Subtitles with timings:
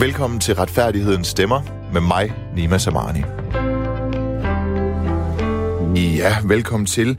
[0.00, 3.18] Velkommen til Retfærdighedens Stemmer med mig, Nima Samani.
[6.16, 7.18] Ja, velkommen til.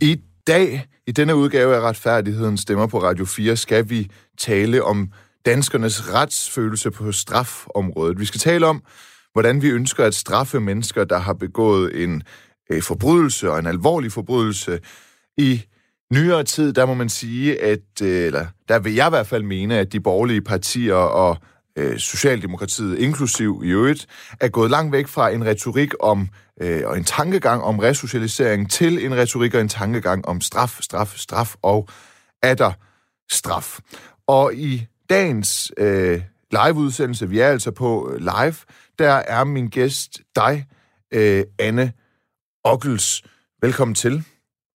[0.00, 5.12] I dag, i denne udgave af Retfærdighedens Stemmer på Radio 4, skal vi tale om
[5.46, 8.20] danskernes retsfølelse på strafområdet.
[8.20, 8.82] Vi skal tale om,
[9.32, 12.22] hvordan vi ønsker at straffe mennesker, der har begået en
[12.70, 14.80] øh, forbrydelse og en alvorlig forbrydelse.
[15.38, 15.62] I
[16.12, 19.42] nyere tid, der må man sige, at øh, eller, der vil jeg i hvert fald
[19.42, 21.36] mene, at de borgerlige partier og
[21.80, 24.06] øh, Socialdemokratiet, inklusiv i øvrigt,
[24.40, 26.28] er gået langt væk fra en retorik om
[26.60, 31.16] øh, og en tankegang om resocialisering til en retorik og en tankegang om straf, straf,
[31.16, 31.88] straf og
[32.42, 32.72] atter
[33.30, 33.78] straf.
[34.26, 38.54] Og i dagens øh, live-udsendelse, vi er altså på øh, live,
[38.98, 40.66] der er min gæst dig,
[41.14, 41.92] øh, Anne
[42.64, 43.22] Ockels.
[43.62, 44.24] Velkommen til.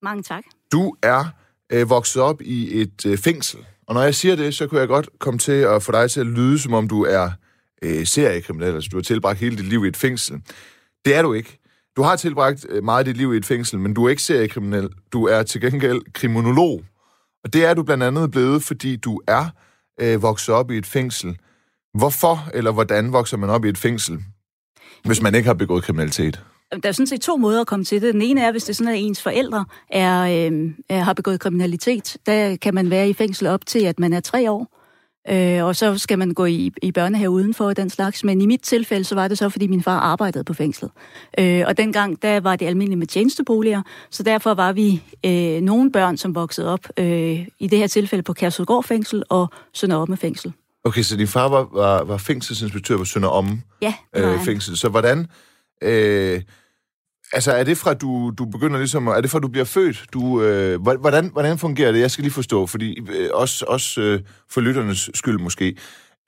[0.02, 0.44] Mange tak.
[0.72, 1.26] Du er
[1.72, 3.66] øh, vokset op i et øh, fængsel.
[3.88, 6.20] Og når jeg siger det, så kunne jeg godt komme til at få dig til
[6.20, 7.30] at lyde, som om du er
[7.81, 10.42] øh, seriekriminel, altså du har tilbragt hele dit liv i et fængsel.
[11.05, 11.59] Det er du ikke.
[11.97, 14.22] Du har tilbragt øh, meget af dit liv i et fængsel, men du er ikke
[14.22, 14.89] seriekriminel.
[15.14, 16.83] Du er til gengæld kriminolog.
[17.44, 19.45] Og det er du blandt andet blevet, fordi du er
[20.02, 21.38] øh, vokset op i et fængsel.
[21.94, 24.23] Hvorfor eller hvordan vokser man op i et fængsel,
[25.03, 26.44] hvis man ikke har begået kriminalitet?
[26.71, 28.13] Der er sådan set to måder at komme til det.
[28.13, 31.39] Den ene er, hvis det er sådan, at ens forældre er, øh, er, har begået
[31.39, 32.17] kriminalitet.
[32.25, 34.75] Der kan man være i fængsel op til, at man er tre år.
[35.30, 38.23] Øh, og så skal man gå i, i børnehave udenfor den slags.
[38.23, 40.91] Men i mit tilfælde, så var det så, fordi min far arbejdede på fængslet.
[41.39, 45.91] Øh, og dengang, der var det almindeligt med tjenesteboliger, så derfor var vi øh, nogle
[45.91, 50.17] børn, som voksede op, øh, i det her tilfælde på Kærsudgård fængsel og Sønder Omme
[50.17, 50.53] fængsel.
[50.83, 54.77] Okay, så din far var, var, var fængselsinspektør på Sønder Omme Ja, øh, fængsel.
[54.77, 55.27] Så hvordan...
[55.84, 56.42] Øh,
[57.34, 59.08] altså, er det fra, du, du begynder ligesom...
[59.08, 60.06] Er det fra, du bliver født?
[60.14, 62.00] Du, øh, hvor- hvordan, hvordan fungerer det?
[62.00, 64.20] Jeg skal lige forstå, fordi øh, også, også øh,
[64.52, 65.78] for lytternes skyld måske.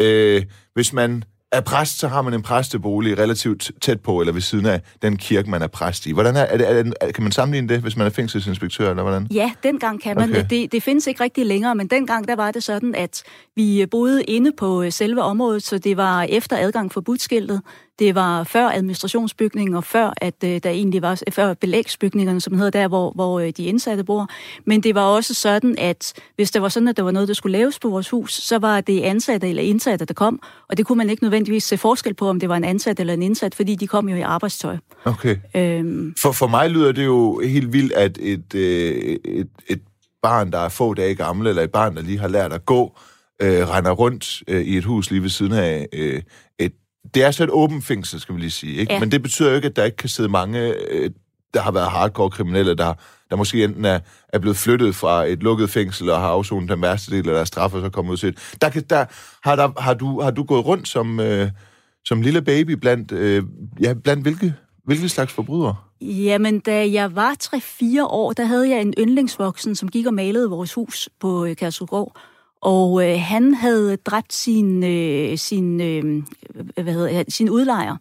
[0.02, 4.42] Øh, hvis man er præst, så har man en præstebolig relativt tæt på, eller ved
[4.42, 6.12] siden af den kirke, man er præst i.
[6.14, 9.04] Hvordan er, er, det, er det, kan man sammenligne det, hvis man er fængselsinspektør, eller
[9.04, 9.28] hvordan?
[9.32, 10.30] Ja, dengang kan man.
[10.30, 10.40] Okay.
[10.40, 10.50] Okay.
[10.50, 13.24] Det, det findes ikke rigtig længere, men dengang der var det sådan, at
[13.56, 17.62] vi boede inde på øh, selve området, så det var efter adgang for budskiltet.
[18.00, 22.72] Det var før administrationsbygningen, og før, at øh, der egentlig var før belægsbygningerne, som hedder
[22.72, 24.28] der, hvor, hvor øh, de indsatte bor.
[24.66, 27.34] Men det var også sådan, at hvis der var sådan, at der var noget, der
[27.34, 30.86] skulle laves på vores hus, så var det ansatte eller indsatte, der kom, og det
[30.86, 33.56] kunne man ikke nødvendigvis se forskel på, om det var en ansat eller en indsat,
[33.56, 34.78] fordi de kom jo i arbejdstøj.
[35.06, 35.36] Okay.
[35.56, 39.82] Øhm, For, for mig lyder det jo helt vildt, at et, øh, et, et
[40.22, 42.98] barn, der er få dage gammel, eller et barn, der lige har lært at gå,
[43.42, 46.22] øh, render rundt øh, i et hus lige ved siden af øh,
[46.60, 46.74] et...
[47.14, 48.76] Det er så et åbent fængsel, skal vi lige sige.
[48.76, 48.94] Ikke?
[48.94, 49.00] Ja.
[49.00, 51.10] Men det betyder jo ikke, at der ikke kan sidde mange, øh,
[51.54, 52.94] der har været hardcore kriminelle, der,
[53.30, 56.82] der måske enten er, er blevet flyttet fra et lukket fængsel og har afsonet den
[56.82, 58.38] værste del af deres straf, og så kommet ud til et...
[58.62, 59.06] Der, kan, der,
[59.44, 61.50] har, der, har, du, har du gået rundt som, øh,
[62.06, 63.44] som lille baby blandt, øh,
[63.82, 64.54] ja, blandt hvilke,
[64.86, 65.76] hvilke slags forbrydere?
[66.02, 70.50] Jamen, da jeg var 3-4 år, der havde jeg en yndlingsvoksen, som gik og malede
[70.50, 72.18] vores hus på øh, Kærsudgård.
[72.62, 76.24] Og øh, han havde dræbt sin, øh, sin, øh,
[76.84, 77.96] hvad hedder, sin udlejer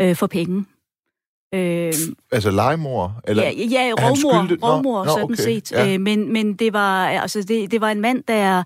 [0.00, 0.64] øh, for penge.
[1.54, 1.92] Øh,
[2.32, 3.20] Altså legemor?
[3.24, 3.42] Eller?
[3.42, 4.60] ja, ja, rovmor, skyldig?
[4.60, 5.72] Nå, rovmor nå, sådan okay, set.
[5.72, 5.94] ja.
[5.94, 8.62] Øh, men, men det var, altså, det, det var en mand, der...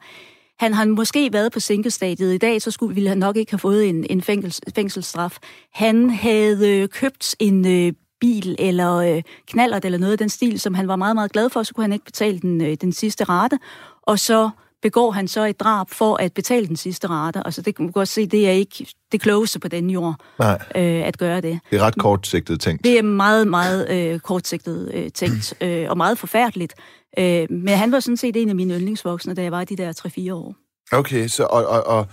[0.58, 2.34] Han har måske været på sænkestadiet.
[2.34, 5.36] I dag så skulle, ville han nok ikke have fået en, en fængsels, fængselsstraf.
[5.72, 10.60] Han havde øh, købt en øh, bil eller øh, knallert eller noget af den stil,
[10.60, 12.92] som han var meget, meget glad for, så kunne han ikke betale den, øh, den
[12.92, 13.58] sidste rate.
[14.02, 14.50] Og så
[14.82, 17.42] begår han så et drab for at betale den sidste rate.
[17.44, 20.58] Altså det kan man godt se, det er ikke det klogeste på den jord Nej,
[20.76, 21.60] øh, at gøre det.
[21.70, 22.84] det er ret kortsigtet ting.
[22.84, 26.74] Det er meget, meget øh, kortsigtet øh, tænkt, øh, og meget forfærdeligt.
[27.18, 29.92] Øh, men han var sådan set en af mine yndlingsvoksne, da jeg var de der
[30.28, 30.54] 3-4 år.
[30.92, 32.06] Okay, så, og, og, og,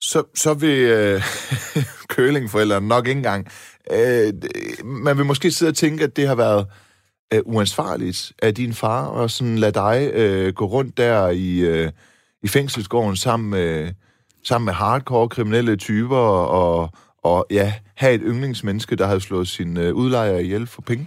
[0.00, 1.22] så, så vil øh,
[2.14, 3.46] kølingforældrene nok ikke engang...
[3.92, 4.32] Øh,
[4.84, 6.66] man vil måske sidde og tænke, at det har været
[7.34, 11.90] øh, uansvarligt af din far at sådan lade dig øh, gå rundt der i, øh,
[12.42, 13.92] i fængselsgården sammen med,
[14.44, 16.90] sammen med hardcore kriminelle typer og,
[17.24, 21.06] og ja, have et yndlingsmenneske, der havde slået sin øh, udlejer ihjel for penge.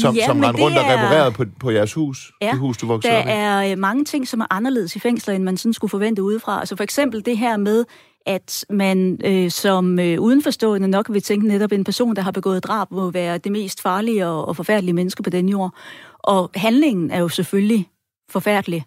[0.00, 2.76] Som, Ja, som rendte rundt og er- reparerede på, på jeres hus, Ja, det hus,
[2.76, 3.30] du voksede Der op i.
[3.30, 6.58] er øh, mange ting, som er anderledes i fængsler, end man sådan skulle forvente udefra.
[6.60, 7.84] Altså for eksempel det her med,
[8.26, 12.64] at man øh, som øh, udenforstående nok vil tænke netop, en person, der har begået
[12.64, 15.74] drab, må være det mest farlige og, og forfærdelige menneske på den jord.
[16.18, 17.88] Og handlingen er jo selvfølgelig
[18.30, 18.84] forfærdelig.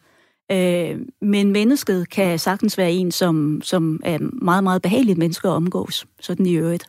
[0.51, 5.51] Øh, men mennesket kan sagtens være en, som, som er meget, meget behageligt menneske at
[5.51, 6.05] omgås.
[6.19, 6.87] Sådan i øvrigt.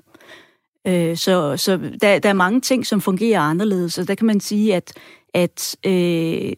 [0.86, 4.40] Øh, så så der, der er mange ting, som fungerer anderledes, og der kan man
[4.40, 4.92] sige, at,
[5.34, 6.52] at øh,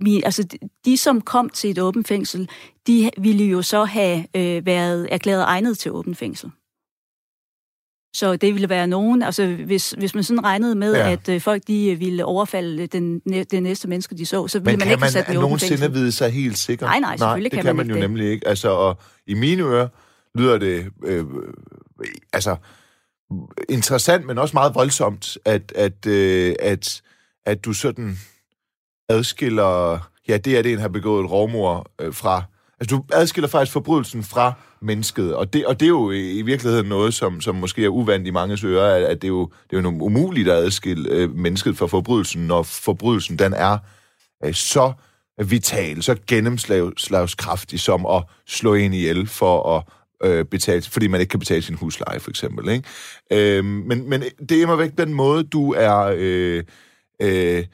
[0.00, 0.48] vi, altså,
[0.84, 2.48] de, som kom til et åbent fængsel,
[2.86, 6.50] de ville jo så have øh, været erklæret egnet til åbent fængsel.
[8.14, 11.12] Så det ville være nogen, altså hvis, hvis man sådan regnede med, ja.
[11.12, 14.90] at øh, folk de ville overfalde den, det næste menneske, de så, så ville man
[14.90, 15.70] ikke sætte i åbent fængsel.
[15.70, 16.86] Men kan man nogensinde vide sig helt sikker?
[16.86, 18.48] Nej, nej, selvfølgelig nej, kan, man, det kan man, jo nemlig ikke.
[18.48, 19.88] Altså, og i mine ører
[20.34, 21.24] lyder det øh,
[22.32, 22.56] altså
[23.68, 27.02] interessant, men også meget voldsomt, at, at, øh, at,
[27.46, 28.18] at du sådan
[29.10, 29.98] adskiller,
[30.28, 32.42] ja, det er det, en har begået et rovmor øh, fra.
[32.80, 34.52] Altså, du adskiller faktisk forbrydelsen fra
[34.82, 38.26] mennesket, og det, og det er jo i virkeligheden noget, som, som måske er uvandt
[38.26, 41.36] i mange ører, at, at det, er jo, det er jo umuligt at adskille øh,
[41.36, 43.78] mennesket fra forbrydelsen, når forbrydelsen den er
[44.44, 44.92] øh, så
[45.44, 49.84] vital, så gennemslagskraftig som at slå en ihjel for at
[50.30, 52.68] øh, betale, fordi man ikke kan betale sin husleje, for eksempel.
[52.68, 52.88] Ikke?
[53.58, 56.14] Øh, men, men det er mig væk den måde, du er...
[56.16, 56.64] Øh,
[57.22, 57.64] øh,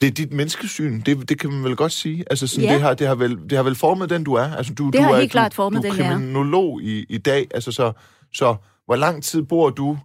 [0.00, 2.24] det er dit menneskesyn, det, det kan man vel godt sige.
[2.30, 2.74] Altså, sådan, ja.
[2.74, 4.56] det, har, det, har vel, det har vel formet den, du er.
[4.56, 7.04] Altså, du, det du har er, helt klart formet du, den, Du er kriminolog i,
[7.08, 7.48] i dag.
[7.54, 7.92] Altså, så,
[8.34, 8.56] så
[8.86, 9.98] hvor lang tid bor du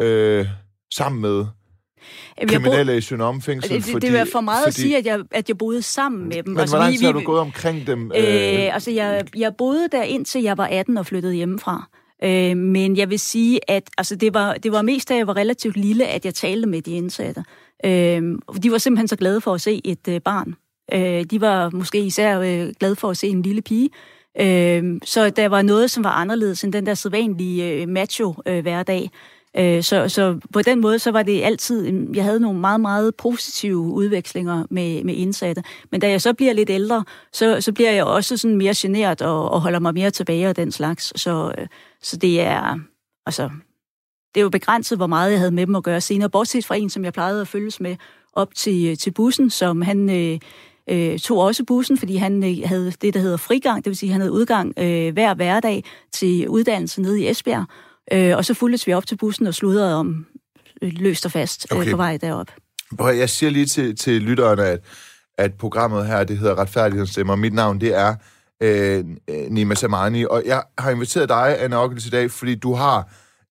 [0.00, 0.46] øh,
[0.94, 1.46] sammen med
[2.48, 3.70] kriminelle i Sønderholm fængsel?
[3.70, 6.28] Det, fordi, det er for meget fordi, at sige, at jeg, at jeg boede sammen
[6.28, 6.48] med dem.
[6.48, 8.12] Men altså, hvor lang tid har du gået omkring dem?
[8.16, 11.88] Øh, øh, altså, jeg, jeg boede der indtil jeg var 18 og flyttede hjemmefra.
[12.24, 15.36] Øh, men jeg vil sige, at altså, det, var, det var mest, da jeg var
[15.36, 17.44] relativt lille, at jeg talte med de indsatte.
[17.84, 18.22] Øh,
[18.62, 20.54] de var simpelthen så glade for at se et øh, barn.
[20.92, 23.90] Øh, de var måske især øh, glade for at se en lille pige.
[24.40, 29.10] Øh, så der var noget, som var anderledes end den der sædvanlige øh, macho-hverdag.
[29.56, 32.80] Øh, øh, så, så på den måde, så var det altid, jeg havde nogle meget,
[32.80, 35.62] meget positive udvekslinger med, med indsatte.
[35.90, 39.22] Men da jeg så bliver lidt ældre, så, så bliver jeg også sådan mere generet
[39.22, 41.20] og, og holder mig mere tilbage og den slags.
[41.20, 41.66] Så, øh,
[42.02, 42.78] så det er,
[43.26, 43.50] altså,
[44.34, 46.76] det er jo begrænset, hvor meget jeg havde med dem at gøre senere, bortset fra
[46.76, 47.96] en, som jeg plejede at følges med
[48.32, 50.38] op til, til bussen, som han øh,
[50.90, 54.12] øh, tog også bussen, fordi han øh, havde det, der hedder frigang, det vil sige,
[54.12, 57.66] han havde udgang øh, hver hverdag til uddannelse nede i Esbjerg,
[58.12, 60.26] øh, og så fulgtes vi op til bussen og sludrede om
[60.82, 61.90] øh, løst og fast øh, okay.
[61.90, 62.46] på vej derop.
[63.00, 64.80] Jeg siger lige til, til lytterne, at,
[65.38, 67.36] at programmet her, det hedder Retfærdighedsstemmer.
[67.36, 68.14] Mit navn, det er
[68.60, 69.04] øh,
[69.50, 73.08] Nima Samani, og jeg har inviteret dig, Anna Ockel, i dag, fordi du har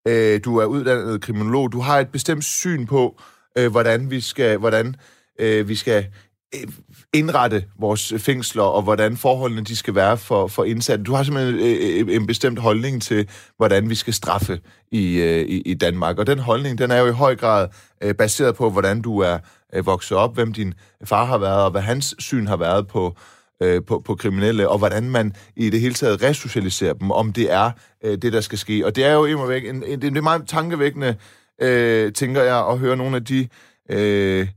[0.07, 3.21] øh, du er uddannet kriminolog, du har et bestemt syn på,
[3.57, 4.95] øh, hvordan vi skal, hvordan,
[5.39, 6.07] øh, vi skal
[6.55, 6.67] øh,
[7.13, 11.03] indrette vores fængsler, og hvordan forholdene de skal være for, for indsatte.
[11.03, 14.59] Du har simpelthen øh, øh, en bestemt holdning til, hvordan vi skal straffe
[14.91, 16.17] i, øh, i, i Danmark.
[16.17, 17.67] Og den holdning, den er jo i høj grad
[18.03, 19.37] øh, baseret på, hvordan du er
[19.73, 20.73] øh, vokset op, hvem din
[21.03, 24.69] far har været, og hvad hans syn har været på, øh, Øh, på, på kriminelle,
[24.69, 27.71] og hvordan man i det hele taget resocialiserer dem, om det er
[28.03, 28.85] øh, det, der skal ske.
[28.85, 31.15] Og det er jo immer væk en, en, det er meget tankevækkende,
[31.61, 33.47] øh, tænker jeg, at høre nogle af de
[33.91, 34.47] øh,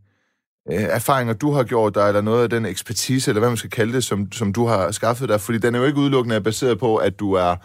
[0.72, 3.70] øh, erfaringer, du har gjort dig, eller noget af den ekspertise, eller hvad man skal
[3.70, 6.78] kalde det, som, som du har skaffet dig, fordi den er jo ikke udelukkende baseret
[6.78, 7.56] på, at du er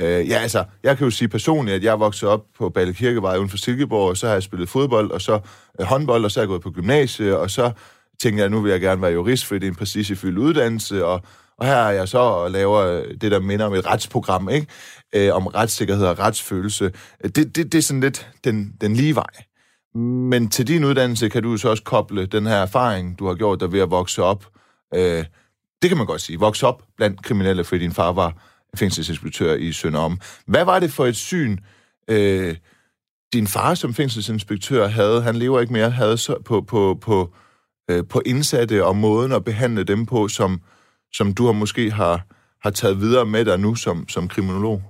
[0.00, 2.94] Øh, ja, altså, jeg kan jo sige personligt, at jeg er vokset op på Balle
[2.94, 5.40] Kirkevej uden for Silkeborg, og så har jeg spillet fodbold, og så
[5.80, 7.70] øh, håndbold, og så har jeg gået på gymnasiet, og så
[8.22, 11.22] tænkte jeg, nu vil jeg gerne være jurist, fordi det er en prestigefyldt uddannelse, og,
[11.58, 14.66] og her er jeg så og laver det, der minder om et retsprogram, ikke?
[15.14, 16.92] Øh, om retssikkerhed og retsfølelse.
[17.22, 19.44] Det, det, det er sådan lidt den, den lige vej.
[19.94, 23.60] Men til din uddannelse kan du så også koble den her erfaring, du har gjort
[23.60, 24.46] der ved at vokse op.
[24.94, 25.24] Øh,
[25.82, 26.38] det kan man godt sige.
[26.38, 28.34] Vokse op blandt kriminelle, fordi din far var
[28.76, 30.20] fængselsinspektør i Sønderom.
[30.46, 31.58] Hvad var det for et syn,
[32.08, 32.56] øh,
[33.32, 37.34] din far som fængselsinspektør havde, han lever ikke mere, havde så på, på, på,
[37.90, 40.60] øh, på indsatte og måden at behandle dem på, som,
[41.12, 42.26] som du har måske har,
[42.62, 44.82] har taget videre med dig nu som, som kriminolog?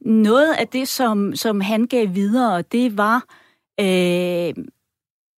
[0.00, 3.24] Noget af det, som, som han gav videre, det var
[3.80, 4.64] øh,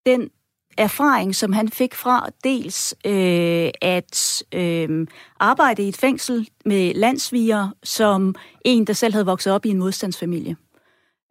[0.05, 0.29] den
[0.77, 5.07] erfaring, som han fik fra dels øh, at øh,
[5.39, 8.35] arbejde i et fængsel med landsviger, som
[8.65, 10.55] en, der selv havde vokset op i en modstandsfamilie.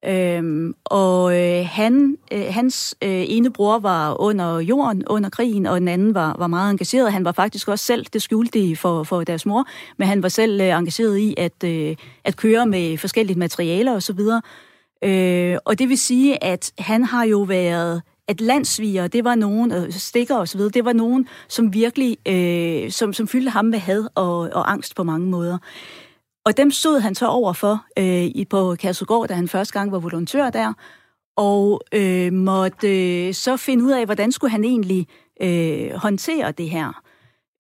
[0.07, 5.81] Øhm, og øh, han, øh, hans øh, ene bror var under jorden under krigen, og
[5.81, 7.13] den anden var, var meget engageret.
[7.13, 9.67] Han var faktisk også selv, det skjulte de for, for deres mor,
[9.99, 14.21] men han var selv øh, engageret i at, øh, at køre med forskellige materialer osv.
[15.05, 19.73] Øh, og det vil sige, at han har jo været at landsviger, det var nogen,
[19.73, 24.05] øh, stikker osv., det var nogen, som virkelig, øh, som, som fyldte ham med had
[24.15, 25.59] og, og angst på mange måder.
[26.45, 29.93] Og dem stod han så over for øh, i, på Kærsugård, da han første gang
[29.93, 30.73] var volontør der,
[31.37, 35.09] og øh, måtte øh, så finde ud af, hvordan skulle han egentlig
[35.43, 37.03] øh, håndtere det her.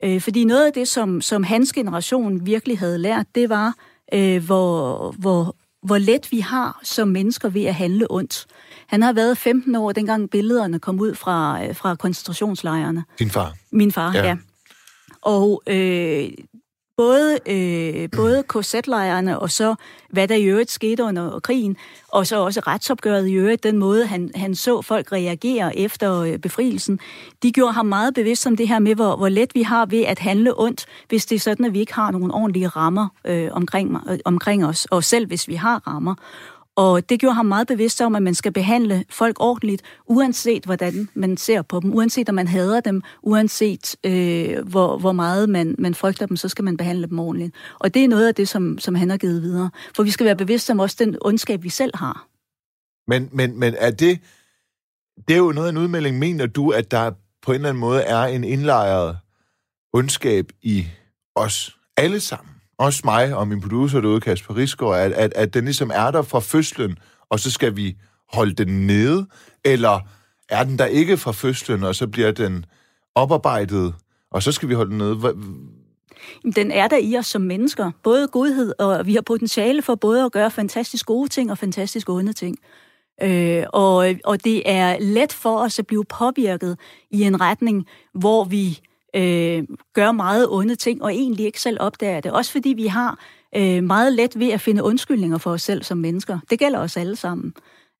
[0.05, 3.75] Øh, fordi noget af det, som, som hans generation virkelig havde lært, det var,
[4.13, 8.47] øh, hvor, hvor, hvor let vi har som mennesker ved at handle ondt.
[8.87, 13.05] Han har været 15 år, dengang billederne kom ud fra, øh, fra koncentrationslejrene.
[13.19, 13.55] Din far?
[13.73, 14.27] Min far, ja.
[14.27, 14.37] ja.
[15.23, 16.29] Og øh,
[16.97, 19.75] både, øh, både KZ-lejrene og så,
[20.11, 21.77] hvad der i øvrigt skete under krigen,
[22.09, 26.39] og så også retsopgøret i øvrigt, den måde, han, han så folk reagere efter øh,
[26.39, 27.01] befrielsen,
[27.43, 30.03] de gjorde ham meget bevidst om det her med, hvor, hvor let vi har ved
[30.03, 33.49] at handle ondt, hvis det er sådan, at vi ikke har nogen ordentlige rammer øh,
[33.53, 36.15] omkring, øh, omkring os, og selv hvis vi har rammer.
[36.77, 41.09] Og det gjorde ham meget bevidst om, at man skal behandle folk ordentligt, uanset hvordan
[41.15, 45.75] man ser på dem, uanset om man hader dem, uanset øh, hvor, hvor meget man,
[45.79, 47.55] man frygter dem, så skal man behandle dem ordentligt.
[47.79, 49.71] Og det er noget af det, som, som han har givet videre.
[49.97, 52.27] For vi skal være bevidste om også den ondskab, vi selv har.
[53.07, 54.21] Men, men, men er det...
[55.29, 56.19] Det er jo noget af en udmelding.
[56.19, 57.11] Mener du, at der
[57.43, 59.19] på en eller anden måde er en indlejret
[59.93, 60.87] ondskab i
[61.35, 62.54] os alle sammen?
[62.79, 66.23] Også mig og min producer derude, Kasper Risgaard, at, at, at den ligesom er der
[66.23, 66.99] fra fødslen,
[67.31, 67.97] og så skal vi
[68.33, 69.27] holde den nede,
[69.65, 70.01] eller
[70.49, 72.65] er den der ikke fra fødslen, og så bliver den
[73.15, 73.95] oparbejdet,
[74.31, 75.35] og så skal vi holde den nede?
[76.57, 77.91] Den er der i os som mennesker.
[78.03, 82.09] Både godhed, og vi har potentiale for både at gøre fantastisk gode ting og fantastisk
[82.09, 82.57] onde ting.
[83.23, 86.79] Øh, og, og det er let for os at blive påvirket
[87.11, 88.81] i en retning, hvor vi
[89.15, 89.63] øh,
[89.95, 92.33] gør meget onde ting, og egentlig ikke selv opdager det.
[92.33, 93.19] Også fordi vi har
[93.57, 96.39] øh, meget let ved at finde undskyldninger for os selv som mennesker.
[96.51, 97.55] Det gælder os alle sammen.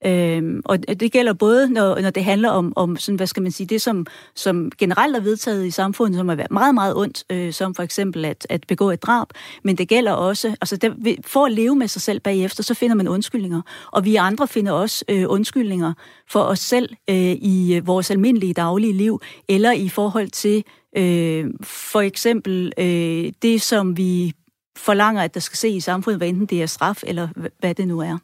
[0.07, 3.53] Øhm, og det gælder både, når, når det handler om, om sådan, hvad skal man
[3.53, 7.53] sige, det, som, som generelt er vedtaget i samfundet, som er meget, meget ondt, øh,
[7.53, 9.27] som for eksempel at, at begå et drab,
[9.65, 12.97] men det gælder også, altså det, for at leve med sig selv bagefter, så finder
[12.97, 15.93] man undskyldninger, og vi andre finder også øh, undskyldninger
[16.31, 20.65] for os selv øh, i øh, vores almindelige daglige liv, eller i forhold til
[20.97, 24.35] øh, for eksempel øh, det, som vi
[24.77, 27.29] forlanger, at der skal se i samfundet, hvad enten det er straf, eller
[27.61, 28.19] hvad det nu er.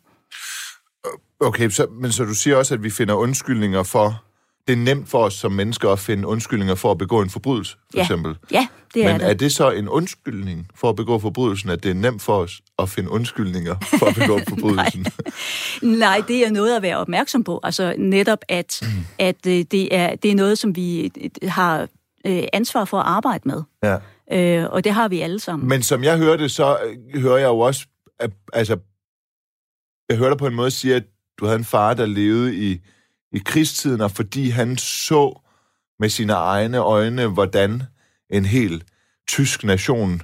[1.41, 4.25] Okay, så, men så du siger også, at vi finder undskyldninger for...
[4.69, 7.77] Det er nemt for os som mennesker at finde undskyldninger for at begå en forbrydelse,
[7.91, 8.03] for ja.
[8.03, 8.37] eksempel.
[8.53, 9.31] Ja, det er Men det.
[9.31, 12.61] er det så en undskyldning for at begå forbrydelsen, at det er nemt for os
[12.79, 15.07] at finde undskyldninger for at begå forbrydelsen?
[15.83, 15.99] Nej.
[15.99, 17.61] Nej, det er noget at være opmærksom på.
[17.63, 18.89] Altså netop, at, mm.
[19.19, 21.11] at øh, det, er, det er noget, som vi
[21.43, 21.89] øh, har
[22.27, 23.63] øh, ansvar for at arbejde med.
[23.83, 23.99] Ja.
[24.33, 25.69] Øh, og det har vi alle sammen.
[25.69, 26.79] Men som jeg hørte, så
[27.15, 27.87] hører jeg jo også,
[28.19, 28.79] at, altså,
[30.09, 31.05] jeg hører dig på en måde sige, at
[31.39, 32.81] du havde en far, der levede i,
[33.33, 35.41] i krigstiden, og fordi han så
[35.99, 37.83] med sine egne øjne, hvordan
[38.31, 38.85] en hel
[39.29, 40.23] tysk nation,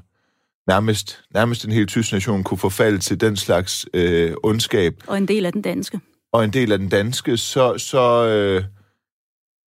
[0.66, 5.02] nærmest, nærmest en hel tysk nation, kunne forfalde til den slags øh, ondskab.
[5.06, 6.00] Og en del af den danske.
[6.32, 8.64] Og en del af den danske, så, så, øh,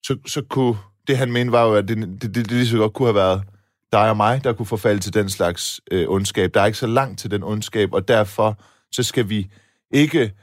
[0.05, 0.77] så, så kunne...
[1.09, 3.15] Det han mente var jo, at det, det, det, det lige så godt kunne have
[3.15, 3.43] været
[3.91, 6.53] dig og mig, der kunne forfalde til den slags øh, ondskab.
[6.53, 8.61] Der er ikke så langt til den ondskab, og derfor
[8.91, 9.51] så skal vi
[9.91, 10.33] ikke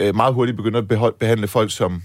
[0.00, 2.02] øh, meget hurtigt begynde at behold, behandle folk som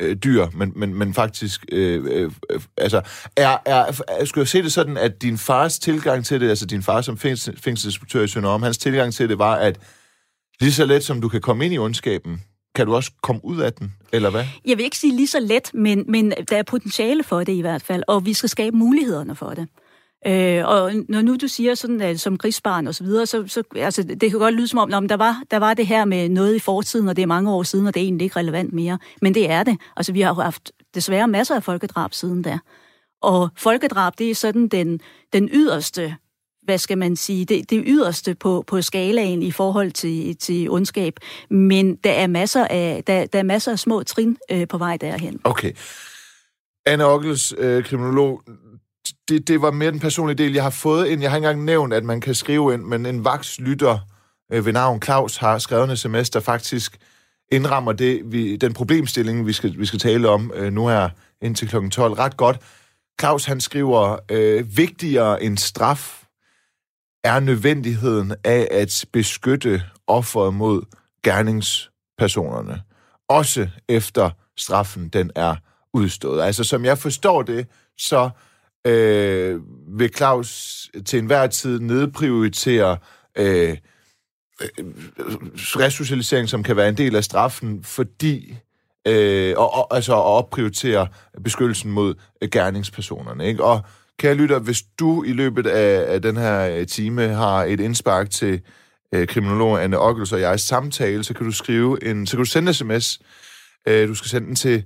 [0.00, 3.02] øh, dyr, men, men, men faktisk, øh, øh, øh, altså,
[3.36, 6.66] er, er, er, skulle jeg se det sådan, at din fars tilgang til det, altså
[6.66, 9.78] din far som fængsel, fængselsinspektør i Sønderholm, hans tilgang til det var, at
[10.60, 12.42] lige så let som du kan komme ind i ondskaben,
[12.76, 14.44] kan du også komme ud af den, eller hvad?
[14.64, 17.60] Jeg vil ikke sige lige så let, men, men der er potentiale for det i
[17.60, 19.68] hvert fald, og vi skal skabe mulighederne for det.
[20.26, 23.62] Øh, og når nu du siger sådan, at som krigsbarn og så videre, så, så
[23.76, 26.28] altså, det kan godt lyde som om, om der, var, der var det her med
[26.28, 28.72] noget i fortiden, og det er mange år siden, og det er egentlig ikke relevant
[28.72, 28.98] mere.
[29.22, 29.78] Men det er det.
[29.96, 32.58] Altså, vi har haft desværre masser af folkedrab siden da.
[33.22, 35.00] Og folkedrab, det er sådan den,
[35.32, 36.16] den yderste
[36.66, 41.14] hvad skal man sige, det, det yderste på, på skalaen i forhold til, til ondskab.
[41.50, 44.96] Men der er masser af, der, der er masser af små trin øh, på vej
[44.96, 45.40] derhen.
[45.44, 45.72] Okay.
[46.86, 48.42] Anne Ockels, øh, kriminolog,
[49.28, 50.52] det, det var mere den personlige del.
[50.52, 53.06] Jeg har fået en, jeg har ikke engang nævnt, at man kan skrive ind, men
[53.06, 53.98] en vakslytter
[54.52, 56.98] øh, ved navn Claus har skrevet en sms, der faktisk
[57.52, 61.10] indrammer det, vi, den problemstilling, vi skal, vi skal tale om øh, nu her
[61.42, 61.88] indtil kl.
[61.88, 62.60] 12 ret godt.
[63.20, 66.22] Claus han skriver, øh, vigtigere end straf
[67.26, 70.82] er nødvendigheden af at beskytte offeret mod
[71.22, 72.82] gerningspersonerne.
[73.28, 75.56] Også efter straffen den er
[75.92, 76.42] udstået.
[76.42, 77.66] Altså som jeg forstår det,
[77.98, 78.30] så
[78.86, 79.60] øh,
[79.98, 82.98] vil Claus til enhver tid nedprioritere
[83.38, 83.76] øh,
[84.78, 84.84] øh
[85.56, 88.56] resocialisering, som kan være en del af straffen, fordi
[89.08, 91.08] øh, og, og, altså at opprioritere
[91.44, 93.46] beskyttelsen mod øh, gerningspersonerne.
[93.46, 93.64] Ikke?
[93.64, 93.84] Og
[94.18, 98.30] kære lytter, hvis du i løbet af, af den her øh, time har et indspark
[98.30, 98.60] til
[99.14, 102.50] øh, kriminolog Anne Ockels og jeg samtale, så kan du skrive en, så kan du
[102.50, 103.20] sende en sms.
[103.88, 104.84] Øh, du skal sende den til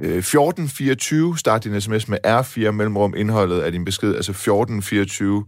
[0.00, 5.44] øh, 1424, start din sms med R4 mellemrum indholdet af din besked, altså 1424.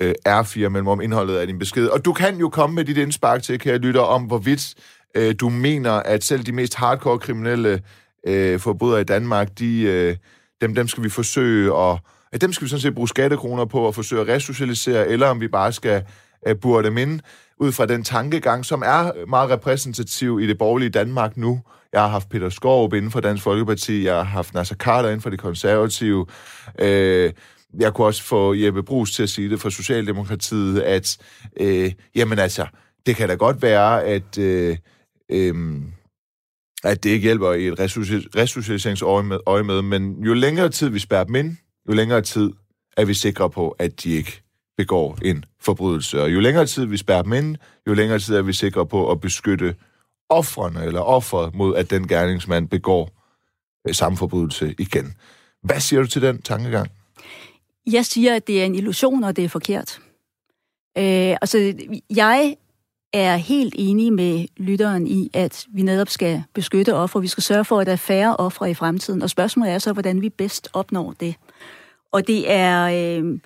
[0.00, 1.88] øh, R4 mellemrum indholdet af din besked.
[1.88, 4.74] Og du kan jo komme med dit indspark til, kære lytter, om hvorvidt
[5.14, 7.82] øh, du mener, at selv de mest hardcore kriminelle
[8.26, 10.16] øh, forbrydere i Danmark, de, øh,
[10.60, 11.98] dem, dem skal vi forsøge at,
[12.32, 15.40] at dem skal vi sådan set bruge skattekroner på at forsøge at resocialisere, eller om
[15.40, 16.02] vi bare skal
[16.46, 17.20] øh, burde dem ind
[17.58, 21.60] ud fra den tankegang, som er meget repræsentativ i det borgerlige Danmark nu.
[21.92, 25.20] Jeg har haft Peter Skov inden for Dansk Folkeparti, jeg har haft Nasser Carter inden
[25.20, 26.26] for de konservative,
[26.78, 27.32] øh,
[27.78, 31.18] jeg kunne også få Jeppe Brugs til at sige det fra Socialdemokratiet, at
[31.60, 32.66] øh, jamen altså,
[33.06, 34.76] det kan da godt være, at, øh,
[35.30, 35.54] øh,
[36.84, 37.80] at det ikke hjælper i et
[38.36, 41.56] resocialiseringsøje med, øje med, men jo længere tid vi spærrer dem ind,
[41.88, 42.50] jo længere tid
[42.96, 44.42] er vi sikre på, at de ikke
[44.76, 46.22] begår en forbrydelse.
[46.22, 49.10] Og jo længere tid vi spærrer dem ind, jo længere tid er vi sikre på
[49.10, 49.74] at beskytte
[50.28, 53.10] offrene eller offeret mod, at den gerningsmand begår
[53.88, 55.14] øh, samme forbrydelse igen.
[55.62, 56.90] Hvad siger du til den tankegang?
[57.86, 60.00] Jeg siger, at det er en illusion, og det er forkert.
[60.98, 61.74] Øh, altså,
[62.10, 62.56] jeg
[63.12, 67.20] er helt enig med lytteren i, at vi netop skal beskytte ofre.
[67.20, 69.22] Vi skal sørge for, at der er færre ofre i fremtiden.
[69.22, 71.34] Og spørgsmålet er så, hvordan vi bedst opnår det.
[72.12, 73.18] Og det er...
[73.18, 73.38] Øh,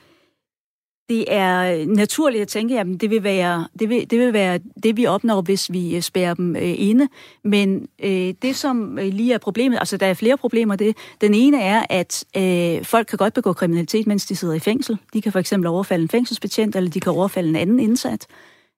[1.08, 4.96] det er naturligt at tænke, at det vil være det, vil, det vil være det,
[4.96, 7.08] vi opnår, hvis vi spærrer spærer dem øh, inde.
[7.44, 10.76] Men øh, det, som øh, lige er problemet, altså der er flere problemer.
[10.76, 14.58] Det, den ene er, at øh, folk kan godt begå kriminalitet, mens de sidder i
[14.58, 14.98] fængsel.
[15.12, 18.26] De kan for eksempel overfalde en fængselsbetjent, eller de kan overfalde en anden indsat.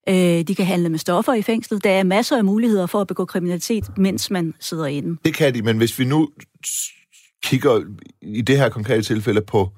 [0.09, 1.85] Øh, de kan handle med stoffer i fængslet.
[1.85, 5.17] Der er masser af muligheder for at begå kriminalitet, mens man sidder inde.
[5.25, 6.29] Det kan de, men hvis vi nu
[7.43, 7.85] kigger
[8.23, 9.73] i det her konkrete tilfælde på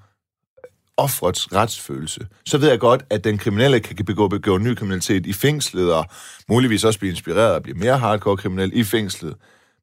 [0.97, 5.33] offrets retsfølelse, så ved jeg godt, at den kriminelle kan begå, begå ny kriminalitet i
[5.33, 6.07] fængslet, og
[6.49, 9.35] muligvis også blive inspireret og blive mere hardcore kriminel i fængslet.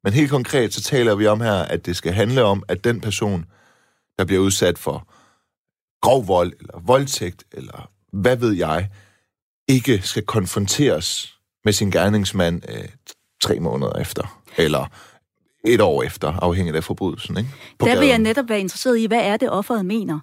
[0.04, 3.02] Men helt konkret, så taler vi om her, at det skal handle om, at den
[3.02, 3.46] person,
[4.20, 5.08] der bliver udsat for
[6.02, 8.90] grov vold, eller voldtægt, eller hvad ved jeg,
[9.68, 11.34] ikke skal konfronteres
[11.66, 12.90] med sin gerningsmand øh,
[13.44, 14.86] tre måneder efter, eller
[15.66, 17.38] et år efter, afhængigt af forbrydelsen.
[17.38, 17.50] Ikke?
[17.80, 20.20] På der vil jeg netop være interesseret i, hvad er det, offeret mener?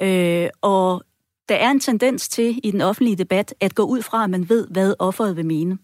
[0.00, 1.02] Øh, og
[1.48, 4.48] der er en tendens til i den offentlige debat at gå ud fra, at man
[4.48, 5.78] ved, hvad offeret vil mene.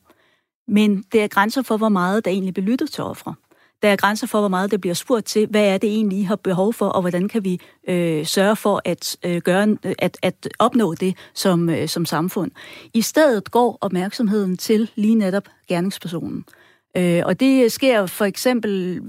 [0.69, 3.35] Men der er grænser for, hvor meget der egentlig bliver lyttet til ofre.
[3.82, 6.23] Der er grænser for, hvor meget der bliver spurgt til, hvad er det egentlig, I
[6.23, 10.49] har behov for, og hvordan kan vi øh, sørge for at, øh, gøre, at, at
[10.59, 12.50] opnå det som, øh, som samfund.
[12.95, 16.45] I stedet går opmærksomheden til lige netop gerningspersonen.
[16.49, 16.66] Øh,
[16.97, 19.02] Øh, og det sker for eksempel,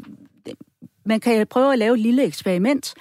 [1.06, 2.94] man kan prøve at lave et lille eksperiment,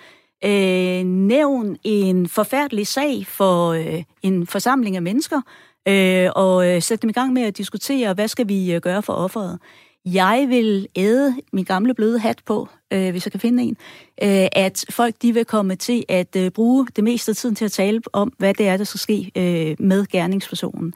[0.44, 5.40] øh, nævn en forfærdelig sag for øh, en forsamling af mennesker,
[5.88, 9.02] øh, og øh, sætte dem i gang med at diskutere, hvad skal vi øh, gøre
[9.02, 9.58] for offeret.
[10.04, 13.76] Jeg vil æde min gamle bløde hat på, øh, hvis jeg kan finde en,
[14.22, 17.64] øh, at folk de vil komme til at øh, bruge det meste af tiden til
[17.64, 20.94] at tale om, hvad det er, der skal ske øh, med gerningspersonen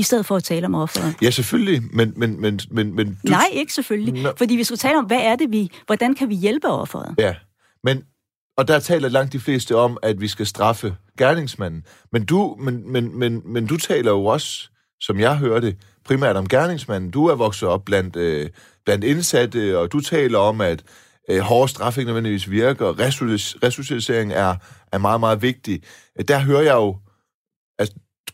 [0.00, 1.14] i stedet for at tale om offeret.
[1.22, 2.12] Ja, selvfølgelig, men...
[2.16, 3.30] men, men, men, men du...
[3.30, 4.22] Nej, ikke selvfølgelig.
[4.22, 4.32] Nå.
[4.38, 5.70] Fordi vi skal tale om, hvad er det, vi...
[5.86, 7.14] Hvordan kan vi hjælpe offeret?
[7.18, 7.34] Ja,
[7.84, 8.02] men
[8.56, 11.84] og der taler langt de fleste om, at vi skal straffe gerningsmanden.
[12.12, 14.68] Men du, men, men, men, men du taler jo også,
[15.00, 17.10] som jeg hørte, primært om gerningsmanden.
[17.10, 18.48] Du er vokset op blandt, øh,
[18.84, 20.82] blandt indsatte, og du taler om, at
[21.30, 22.98] øh, hårde straf ikke nødvendigvis virker, og
[23.62, 24.54] resocialisering er,
[24.92, 25.82] er meget, meget vigtig.
[26.28, 26.96] Der hører jeg jo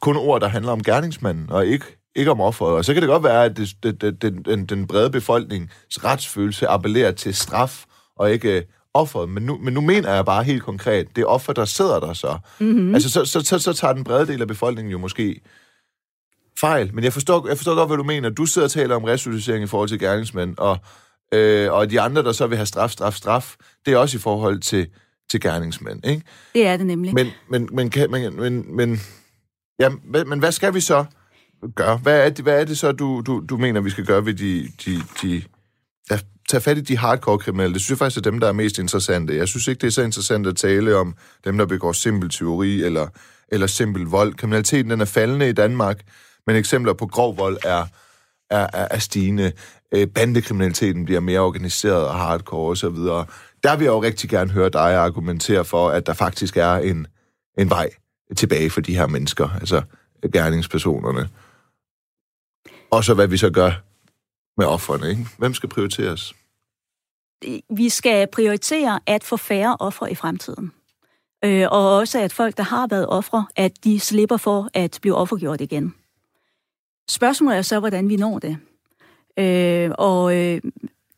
[0.01, 2.75] kun ord, der handler om gerningsmanden, og ikke, ikke om offeret.
[2.75, 6.69] Og så kan det godt være, at det, det, det, den, den brede befolknings retsfølelse
[6.69, 7.85] appellerer til straf,
[8.17, 11.53] og ikke offeret, men nu, men nu mener jeg bare helt konkret, det er offer,
[11.53, 12.39] der sidder der så.
[12.61, 12.95] Mm-hmm.
[12.95, 15.41] Altså, så, så, så, så tager den brede del af befolkningen jo måske
[16.61, 16.95] fejl.
[16.95, 18.29] Men jeg forstår, jeg forstår godt, hvad du mener.
[18.29, 20.79] Du sidder og taler om resocialisering i forhold til gerningsmænd, og,
[21.35, 23.55] øh, og de andre, der så vil have straf, straf, straf,
[23.87, 24.87] det er også i forhold til,
[25.31, 26.23] til gerningsmænd, ikke?
[26.55, 27.15] Det er det nemlig.
[27.15, 29.01] Men, men, men, kan, men, men, men,
[29.81, 31.05] ja, men, men hvad skal vi så
[31.77, 31.97] gøre?
[31.97, 34.35] Hvad er det, hvad er det så, du, du, du mener, vi skal gøre ved
[34.35, 35.43] de, de, de
[36.11, 37.75] ja, tage fat i de hardcore kriminelle.
[37.75, 39.37] Det synes jeg faktisk er dem, der er mest interessante.
[39.37, 42.83] Jeg synes ikke, det er så interessant at tale om dem, der begår simpel teori
[42.83, 43.09] eller,
[43.49, 44.35] eller simpel vold.
[44.35, 46.03] Kriminaliteten den er faldende i Danmark,
[46.47, 47.87] men eksempler på grov vold er,
[48.51, 49.53] er, er, er stigende.
[49.95, 52.97] Øh, bandekriminaliteten bliver mere organiseret og hardcore osv.
[53.63, 57.07] Der vil jeg jo rigtig gerne høre dig argumentere for, at der faktisk er en,
[57.59, 57.91] en vej
[58.37, 59.83] tilbage for de her mennesker, altså
[60.33, 61.29] gerningspersonerne.
[62.91, 63.73] Og så hvad vi så gør
[64.57, 65.27] med offerne, ikke?
[65.39, 66.35] Hvem skal prioriteres?
[67.71, 70.73] Vi skal prioritere at få færre ofre i fremtiden.
[71.45, 75.15] Øh, og også at folk, der har været ofre, at de slipper for at blive
[75.15, 75.95] offergjort igen.
[77.09, 78.59] Spørgsmålet er så, hvordan vi når det.
[79.39, 80.61] Øh, og øh,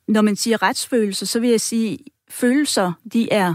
[0.09, 1.99] når man siger retsfølelse, så vil jeg sige,
[2.31, 3.55] følelser, de er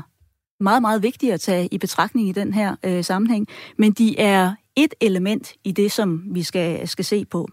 [0.63, 3.47] meget, meget vigtige at tage i betragtning i den her øh, sammenhæng,
[3.77, 7.49] men de er et element i det, som vi skal, skal se på.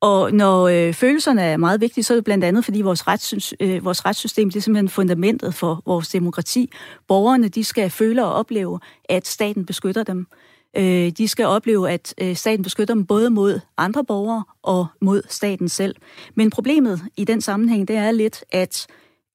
[0.00, 3.54] Og når øh, følelserne er meget vigtige, så er det blandt andet, fordi vores, retssys,
[3.60, 6.70] øh, vores retssystem det er simpelthen fundamentet for vores demokrati.
[7.08, 10.26] Borgerne de skal føle og opleve, at staten beskytter dem.
[10.76, 15.22] Øh, de skal opleve, at øh, staten beskytter dem både mod andre borgere og mod
[15.28, 15.96] staten selv.
[16.34, 18.86] Men problemet i den sammenhæng, det er lidt, at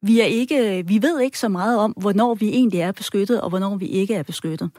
[0.02, 3.50] vi, er ikke, vi ved ikke så meget om, hvornår vi egentlig er beskyttet, og
[3.50, 4.70] hvornår vi ikke er beskyttet.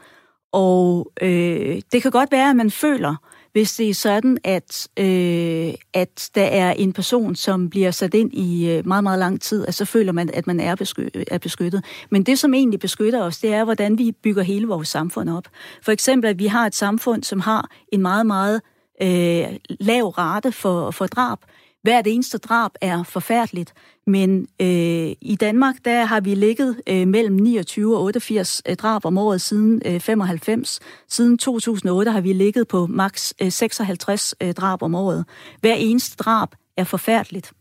[0.51, 3.15] Og øh, det kan godt være, at man føler,
[3.51, 8.33] hvis det er sådan, at, øh, at der er en person, som bliver sat ind
[8.33, 11.37] i øh, meget, meget lang tid, at så føler man, at man er beskyttet, er
[11.37, 11.85] beskyttet.
[12.09, 15.47] Men det, som egentlig beskytter os, det er, hvordan vi bygger hele vores samfund op.
[15.81, 18.61] For eksempel, at vi har et samfund, som har en meget, meget
[19.01, 21.39] øh, lav rate for, for drab.
[21.83, 23.73] Hvert eneste drab er forfærdeligt.
[24.07, 29.05] Men øh, i Danmark, der har vi ligget øh, mellem 29 og 88 øh, drab
[29.05, 30.79] om året siden øh, 95.
[31.09, 35.25] Siden 2008 har vi ligget på maks øh, 56 øh, drab om året.
[35.59, 37.53] Hver eneste drab er forfærdeligt.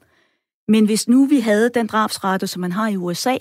[0.68, 3.37] Men hvis nu vi havde den drabsrate, som man har i USA,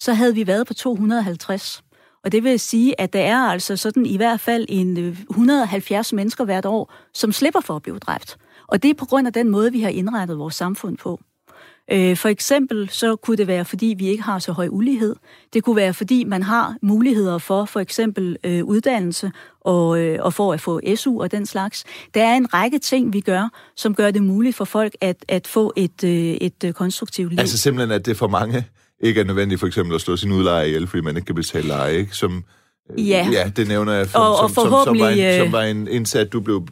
[0.00, 1.82] så havde vi været på 250.
[2.24, 6.12] Og det vil sige, at der er altså sådan i hvert fald en øh, 170
[6.12, 8.36] mennesker hvert år, som slipper for at blive dræbt.
[8.68, 11.20] Og det er på grund af den måde, vi har indrettet vores samfund på.
[11.92, 15.16] Øh, for eksempel så kunne det være, fordi vi ikke har så høj ulighed.
[15.52, 20.34] Det kunne være, fordi man har muligheder for for eksempel øh, uddannelse og, øh, og
[20.34, 21.84] for at få SU og den slags.
[22.14, 25.46] Der er en række ting, vi gør, som gør det muligt for folk at, at
[25.46, 27.38] få et, øh, et øh, konstruktivt liv.
[27.38, 28.64] Altså simpelthen, at det for mange
[29.00, 31.68] ikke er nødvendigt for eksempel at slå sin udlejer ihjel, fordi man ikke kan betale
[31.68, 32.16] leje, ikke?
[32.16, 32.44] Som,
[32.98, 33.28] ja.
[33.32, 35.88] ja, det nævner jeg, som, og, og som, som, som, var en, som var en
[35.88, 36.66] indsat, du blev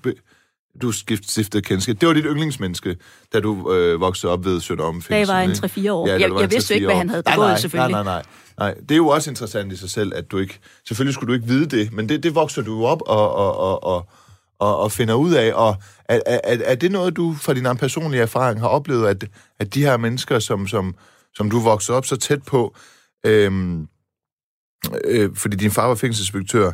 [0.83, 2.00] du stiftede kendskab.
[2.00, 2.96] Det var dit yndlingsmenneske,
[3.33, 6.06] da du øh, voksede op ved Sønder Da jeg var en 3-4 år.
[6.09, 7.92] Ja, jeg, jeg vidste jo ikke, hvad han havde begået, nej, nej, selvfølgelig.
[7.92, 8.22] Nej, nej,
[8.59, 8.74] nej, nej.
[8.80, 10.59] Det er jo også interessant i sig selv, at du ikke...
[10.88, 13.85] Selvfølgelig skulle du ikke vide det, men det, det vokser du op og, og, og,
[13.85, 14.09] og,
[14.59, 15.52] og, og finder ud af.
[15.54, 19.24] Og er, er, er det noget, du fra din personlige erfaring har oplevet, at,
[19.59, 20.94] at de her mennesker, som, som,
[21.35, 22.76] som du voksede op så tæt på,
[23.26, 23.88] øhm,
[25.04, 26.72] øh, fordi din far var fængselsinspektør,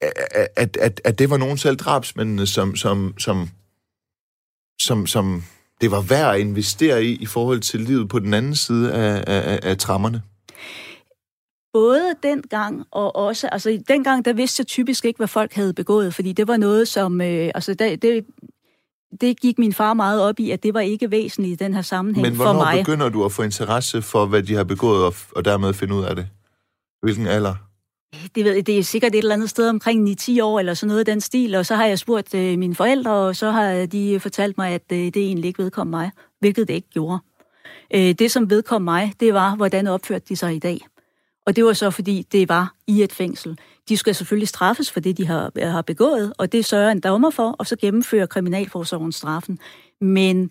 [0.00, 3.48] at, at, at det var nogen selv drabsmændene, som, som, som,
[4.80, 5.42] som, som
[5.80, 9.24] det var værd at investere i i forhold til livet på den anden side af,
[9.26, 10.22] af, af trammerne?
[11.72, 16.14] Både dengang og også, altså dengang der vidste jeg typisk ikke, hvad folk havde begået,
[16.14, 18.24] fordi det var noget, som, øh, altså det, det,
[19.20, 21.82] det gik min far meget op i, at det var ikke væsentligt i den her
[21.82, 22.54] sammenhæng for mig.
[22.54, 25.74] Men hvornår begynder du at få interesse for, hvad de har begået, og, og dermed
[25.74, 26.28] finde ud af det?
[27.02, 27.54] Hvilken alder?
[28.34, 30.98] Det, ved, det er sikkert et eller andet sted omkring 9-10 år, eller sådan noget
[30.98, 34.20] af den stil, og så har jeg spurgt øh, mine forældre, og så har de
[34.20, 37.18] fortalt mig, at øh, det egentlig ikke vedkom mig, hvilket det ikke gjorde.
[37.94, 40.80] Øh, det, som vedkom mig, det var, hvordan opførte de sig i dag.
[41.46, 43.58] Og det var så, fordi det var i et fængsel.
[43.88, 47.00] De skal selvfølgelig straffes for det, de har, øh, har begået, og det sørger en
[47.00, 49.58] dommer for, og så gennemfører Kriminalforsorgen straffen.
[50.00, 50.50] Men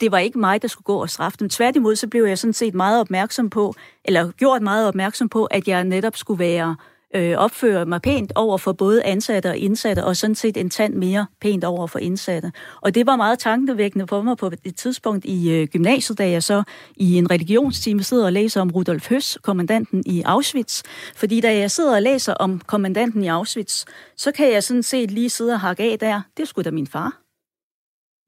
[0.00, 1.48] det var ikke mig, der skulle gå og straffe dem.
[1.48, 3.74] Tværtimod, så blev jeg sådan set meget opmærksom på,
[4.04, 8.32] eller gjort meget opmærksom på, at jeg netop skulle være øh, Øh, opføre mig pænt
[8.34, 11.98] over for både ansatte og indsatte, og sådan set en tand mere pænt over for
[11.98, 12.52] indsatte.
[12.82, 16.42] Og det var meget tankevækkende for mig på et tidspunkt i øh, gymnasiet, da jeg
[16.42, 16.62] så
[16.96, 20.82] i en religionstime sidder og læser om Rudolf Høs, kommandanten i Auschwitz.
[21.16, 23.84] Fordi da jeg sidder og læser om kommandanten i Auschwitz,
[24.16, 26.20] så kan jeg sådan set lige sidde og hakke af der.
[26.36, 27.20] Det skulle da min far.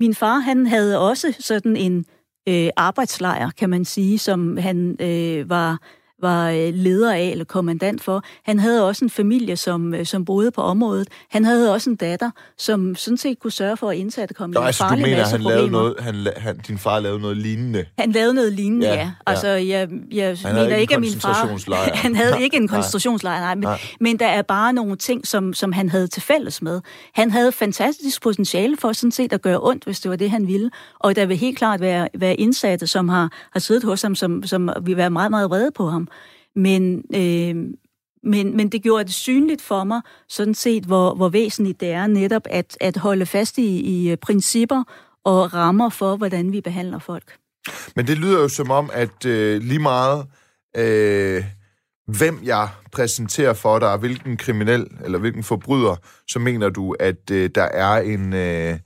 [0.01, 2.05] Min far, han havde også sådan en
[2.49, 5.79] øh, arbejdslejr, kan man sige, som han øh, var
[6.23, 8.23] var øh, leder af eller kommandant for.
[8.45, 11.09] Han havde også en familie, som, øh, som boede på området.
[11.31, 14.57] Han havde også en datter, som sådan set kunne sørge for, at indsatte kom i
[14.61, 17.85] altså, farlige du mener, han lavede noget, han, han, din far lavede noget lignende?
[17.99, 18.95] Han lavede noget lignende, ja.
[18.95, 19.11] ja.
[19.27, 21.97] Altså, jeg, jeg han mener ikke, at min far...
[22.05, 23.55] han havde ikke en koncentrationslejr, nej.
[23.55, 23.81] Men, nej.
[24.01, 26.81] men der er bare nogle ting, som, som han havde til fælles med.
[27.15, 30.47] Han havde fantastisk potentiale for sådan set at gøre ondt, hvis det var det, han
[30.47, 30.71] ville.
[30.99, 34.43] Og der vil helt klart være, være indsatte, som har, har siddet hos ham, som,
[34.43, 36.09] som vil være meget, meget vrede på ham.
[36.57, 37.57] Men, øh,
[38.23, 42.07] men, men det gjorde det synligt for mig, sådan set, hvor, hvor væsentligt det er
[42.07, 44.85] netop at, at holde fast i, i øh, principper
[45.25, 47.37] og rammer for, hvordan vi behandler folk.
[47.97, 50.27] Men det lyder jo som om, at øh, lige meget
[50.77, 51.45] øh,
[52.07, 55.97] hvem jeg præsenterer for dig, hvilken kriminel eller hvilken forbryder,
[56.29, 58.33] så mener du, at øh, der er en...
[58.33, 58.79] Øh,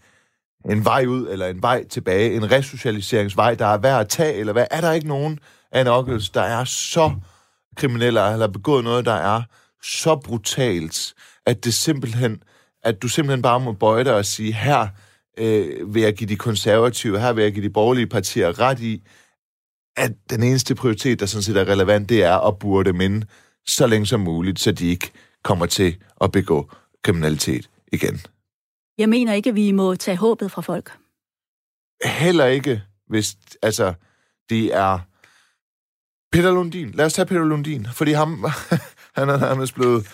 [0.70, 4.52] en vej ud, eller en vej tilbage, en resocialiseringsvej, der er værd at tage, eller
[4.52, 4.66] hvad?
[4.70, 5.38] Er der ikke nogen,
[5.72, 7.12] Anne Ockels, der er så
[7.81, 9.43] kriminelle eller begået noget, der er
[9.83, 11.14] så brutalt,
[11.47, 12.43] at det simpelthen,
[12.83, 14.88] at du simpelthen bare må bøje dig og sige, her
[15.38, 19.03] øh, vil jeg give de konservative, her vil jeg give de borgerlige partier ret i,
[19.97, 23.23] at den eneste prioritet, der sådan set er relevant, det er at burde dem ind
[23.66, 25.11] så længe som muligt, så de ikke
[25.45, 26.71] kommer til at begå
[27.03, 28.21] kriminalitet igen.
[28.99, 30.93] Jeg mener ikke, at vi må tage håbet fra folk.
[32.05, 33.95] Heller ikke, hvis altså,
[34.51, 34.99] det er
[36.33, 36.90] Peter Lundin.
[36.95, 38.45] Lad os tage Peter Lundin, fordi ham,
[39.19, 40.07] han er nærmest blevet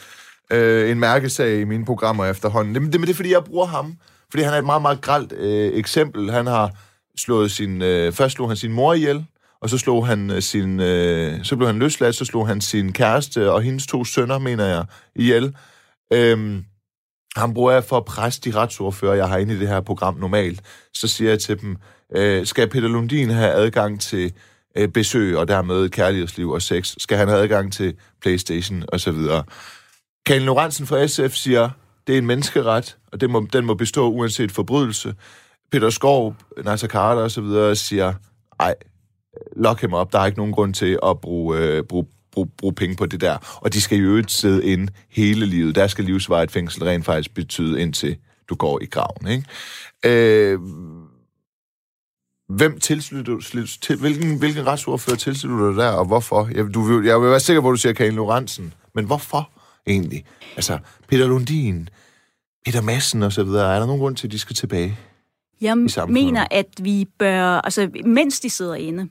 [0.52, 2.74] øh, en mærkesag i mine programmer efterhånden.
[2.74, 3.98] Det, det, det er, fordi jeg bruger ham,
[4.30, 6.30] fordi han er et meget, meget gralt øh, eksempel.
[6.30, 6.70] Han har
[7.16, 7.82] slået sin...
[7.82, 9.26] Øh, først slog han sin mor ihjel,
[9.60, 10.80] og så slog han øh, sin...
[10.80, 14.64] Øh, så blev han løsladt, så slog han sin kæreste og hendes to sønner, mener
[14.64, 14.84] jeg,
[15.16, 15.56] ihjel.
[16.12, 16.64] Øhm,
[17.36, 20.16] ham bruger jeg for at presse de retsordfører, jeg har inde i det her program
[20.16, 20.60] normalt.
[20.94, 21.76] Så siger jeg til dem,
[22.16, 24.32] øh, skal Peter Lundin have adgang til
[24.76, 26.94] øh, besøg og dermed kærlighedsliv og sex?
[26.98, 29.44] Skal han have adgang til Playstation og så videre?
[30.28, 31.70] Lorentzen fra SF siger,
[32.06, 35.14] det er en menneskeret, og det må, den må bestå uanset forbrydelse.
[35.72, 36.34] Peter Skov,
[36.64, 38.14] Nasser Carter og så videre siger,
[38.60, 38.74] ej,
[39.56, 42.74] lock him op, der er ikke nogen grund til at bruge, øh, bruge, bruge, bruge
[42.74, 43.58] penge på det der.
[43.60, 45.74] Og de skal jo øvrigt sidde ind hele livet.
[45.74, 48.16] Der skal livsvarigt fængsel rent faktisk betyde, indtil
[48.48, 49.28] du går i graven.
[49.28, 49.44] Ikke?
[50.04, 50.58] Øh,
[52.56, 56.48] hvem tilslutter til, hvilken, hvilken retsordfører tilslutter du der, og hvorfor?
[56.54, 59.50] Jeg, du, jeg vil være sikker på, at du siger Karin Lorentzen, men hvorfor
[59.86, 60.24] egentlig?
[60.56, 61.88] Altså, Peter Lundin,
[62.64, 64.98] Peter Madsen og så videre, er der nogen grund til, at de skal tilbage?
[65.60, 65.76] Jeg
[66.08, 69.08] mener, at vi bør, altså mens de sidder inde,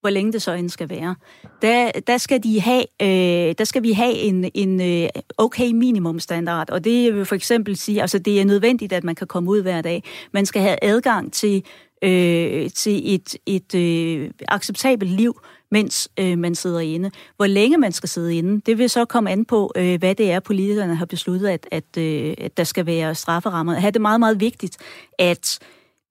[0.00, 1.14] hvor længe det så end skal være,
[1.62, 5.08] der, der, skal, de have, øh, der skal vi have en, en øh,
[5.38, 9.26] okay minimumstandard, og det vil for eksempel sige, altså det er nødvendigt, at man kan
[9.26, 10.04] komme ud hver dag.
[10.32, 11.64] Man skal have adgang til,
[12.02, 17.10] øh, til et, et øh, acceptabelt liv, mens øh, man sidder inde.
[17.36, 20.30] Hvor længe man skal sidde inde, det vil så komme an på, øh, hvad det
[20.30, 23.74] er, politikerne har besluttet, at, at, øh, at der skal være strafferammer.
[23.74, 24.76] Her er det meget, meget vigtigt,
[25.18, 25.58] at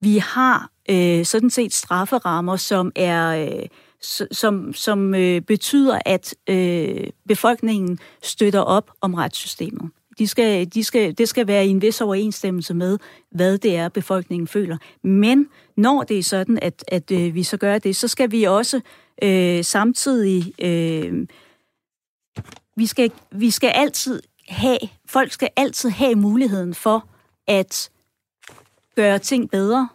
[0.00, 3.46] vi har øh, sådan set strafferammer, som er...
[3.46, 3.66] Øh,
[4.32, 9.90] som, som øh, betyder, at øh, befolkningen støtter op om retssystemet.
[10.18, 12.98] De skal, de skal, det skal være i en vis overensstemmelse med,
[13.30, 14.76] hvad det er, befolkningen føler.
[15.02, 18.44] Men når det er sådan, at, at øh, vi så gør det, så skal vi
[18.44, 18.80] også
[19.22, 20.52] øh, samtidig...
[20.64, 21.26] Øh,
[22.76, 24.78] vi, skal, vi skal altid have...
[25.06, 27.08] Folk skal altid have muligheden for
[27.46, 27.90] at
[28.96, 29.88] gøre ting bedre,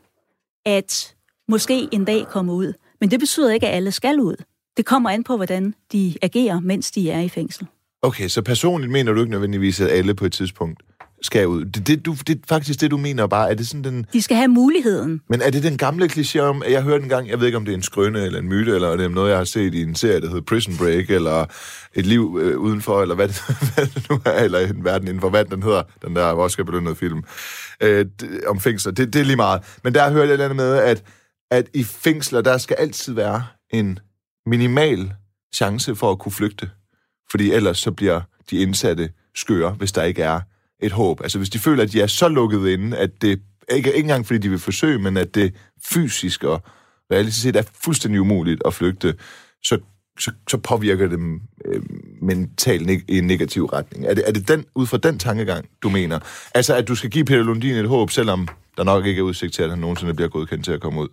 [0.65, 1.15] at
[1.47, 2.73] måske en dag komme ud.
[2.99, 4.35] Men det betyder ikke, at alle skal ud.
[4.77, 7.67] Det kommer an på, hvordan de agerer, mens de er i fængsel.
[8.03, 10.83] Okay, så personligt mener du ikke nødvendigvis, at alle på et tidspunkt
[11.21, 11.65] skal ud.
[11.65, 13.51] Det, det, du, det er faktisk det, du mener bare.
[13.51, 14.05] Er det sådan den...
[14.13, 15.21] De skal have muligheden.
[15.29, 17.57] Men er det den gamle kliché om, at jeg hørte en gang, jeg ved ikke,
[17.57, 19.73] om det er en skrøne eller en myte, eller det er noget, jeg har set
[19.73, 21.45] i en serie, der hedder Prison Break, eller
[21.93, 23.41] Et liv øh, udenfor, eller hvad det,
[23.75, 26.63] hvad det nu er, eller en verden inden for vand, den hedder, den der Oscar
[26.63, 27.23] belønnede film,
[27.81, 28.05] øh,
[28.47, 28.91] om fængsler.
[28.91, 29.61] Det, det er lige meget.
[29.83, 31.03] Men der hørte jeg lidt med, at,
[31.51, 33.99] at i fængsler, der skal altid være en
[34.45, 35.13] minimal
[35.55, 36.69] chance for at kunne flygte.
[37.33, 40.39] Fordi ellers så bliver de indsatte skøre, hvis der ikke er
[40.79, 41.21] et håb.
[41.21, 43.41] Altså hvis de føler, at de er så lukket inde, at det
[43.71, 45.53] ikke, ikke engang fordi de vil forsøge, men at det
[45.85, 46.63] fysisk og
[47.11, 49.15] realistisk set er fuldstændig umuligt at flygte,
[49.63, 49.77] så,
[50.19, 51.81] så, så påvirker det dem øh,
[52.21, 54.05] mentalt neg- i en negativ retning.
[54.05, 56.19] Er det, er det den, ud fra den tankegang, du mener?
[56.55, 59.53] Altså, at du skal give Peter Lundin et håb, selvom der nok ikke er udsigt
[59.53, 61.07] til, at han nogensinde bliver godkendt til at komme ud?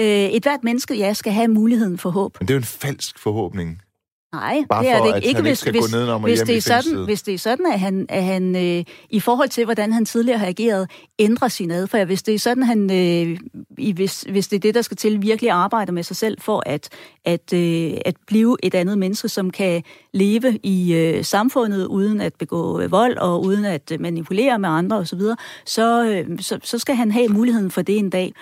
[0.00, 2.36] Øh, et hvert menneske, ja, skal have muligheden for håb.
[2.40, 3.82] Men det er jo en falsk forhåbning.
[4.32, 5.42] Nej, Bare det er for, det ikke.
[5.42, 5.92] hvis, ikke hvis,
[6.24, 7.04] hvis hjem det er sådan.
[7.04, 10.38] Hvis det er sådan, at han, at han øh, i forhold til, hvordan han tidligere
[10.38, 12.06] har ageret, ændrer sin adfærd.
[12.06, 13.38] Hvis det er sådan, han, øh,
[13.78, 16.62] i, hvis, hvis det er det, der skal til, virkelig arbejde med sig selv for
[16.66, 16.88] at,
[17.24, 22.32] at, øh, at blive et andet menneske, som kan leve i øh, samfundet uden at
[22.38, 25.36] begå øh, vold og uden at øh, manipulere med andre osv., så,
[25.66, 28.32] så, øh, så, så skal han have muligheden for det en dag.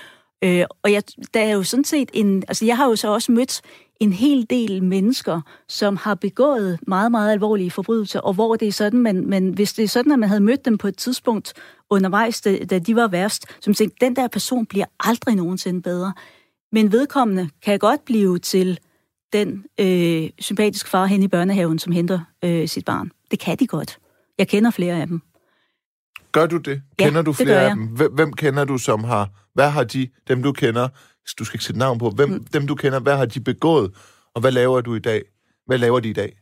[0.45, 1.03] Øh, og jeg,
[1.35, 2.45] der er jo sådan set en...
[2.49, 3.61] Altså, jeg har jo så også mødt
[4.01, 8.73] en hel del mennesker, som har begået meget, meget alvorlige forbrydelser, og hvor det er
[8.73, 11.53] sådan, man, men hvis det er sådan, at man havde mødt dem på et tidspunkt
[11.91, 16.13] undervejs, da, da de var værst, som tænkte, den der person bliver aldrig nogensinde bedre.
[16.73, 18.79] Men vedkommende kan godt blive til
[19.33, 23.11] den øh, sympatiske far hen i børnehaven, som henter øh, sit barn.
[23.31, 23.99] Det kan de godt.
[24.39, 25.23] Jeg kender flere af dem.
[26.33, 26.83] Gør du det?
[27.01, 27.87] Ja, kender du det flere gør af dem?
[28.13, 29.29] Hvem kender du, som har...
[29.55, 30.89] Hvad har de, dem du kender...
[31.39, 32.11] Du skal ikke sætte navn på.
[32.11, 32.45] Hvem, mm.
[32.53, 33.91] Dem du kender, hvad har de begået?
[34.35, 35.23] Og hvad laver du i dag?
[35.67, 36.37] Hvad laver de i dag?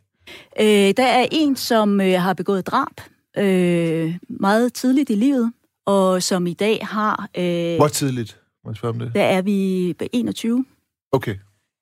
[0.60, 3.00] Øh, der er en, som øh, har begået drab
[3.38, 5.52] øh, meget tidligt i livet,
[5.86, 7.28] og som i dag har...
[7.38, 8.40] Øh, Hvor tidligt?
[8.64, 9.14] Må jeg spørge om det?
[9.14, 10.64] der er vi på 21.
[11.12, 11.36] Okay.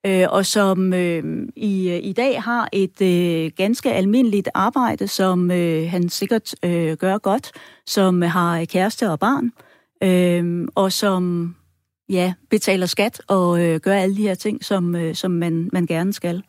[0.06, 5.90] øh, og som øh, i, i dag har et øh, ganske almindeligt arbejde, som øh,
[5.90, 7.52] han sikkert øh, gør godt,
[7.86, 9.52] som har kæreste og barn,
[10.02, 11.54] øh, og som
[12.08, 15.86] ja, betaler skat og øh, gør alle de her ting, som, øh, som man, man
[15.86, 16.42] gerne skal.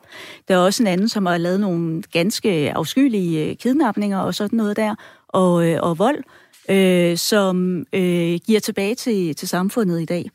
[0.47, 4.57] Der er også en anden, som har lavet nogle ganske afskyelige øh, kidnapninger og sådan
[4.57, 4.95] noget der,
[5.27, 6.23] og, øh, og vold,
[6.69, 10.31] øh, som øh, giver tilbage til, til samfundet i dag.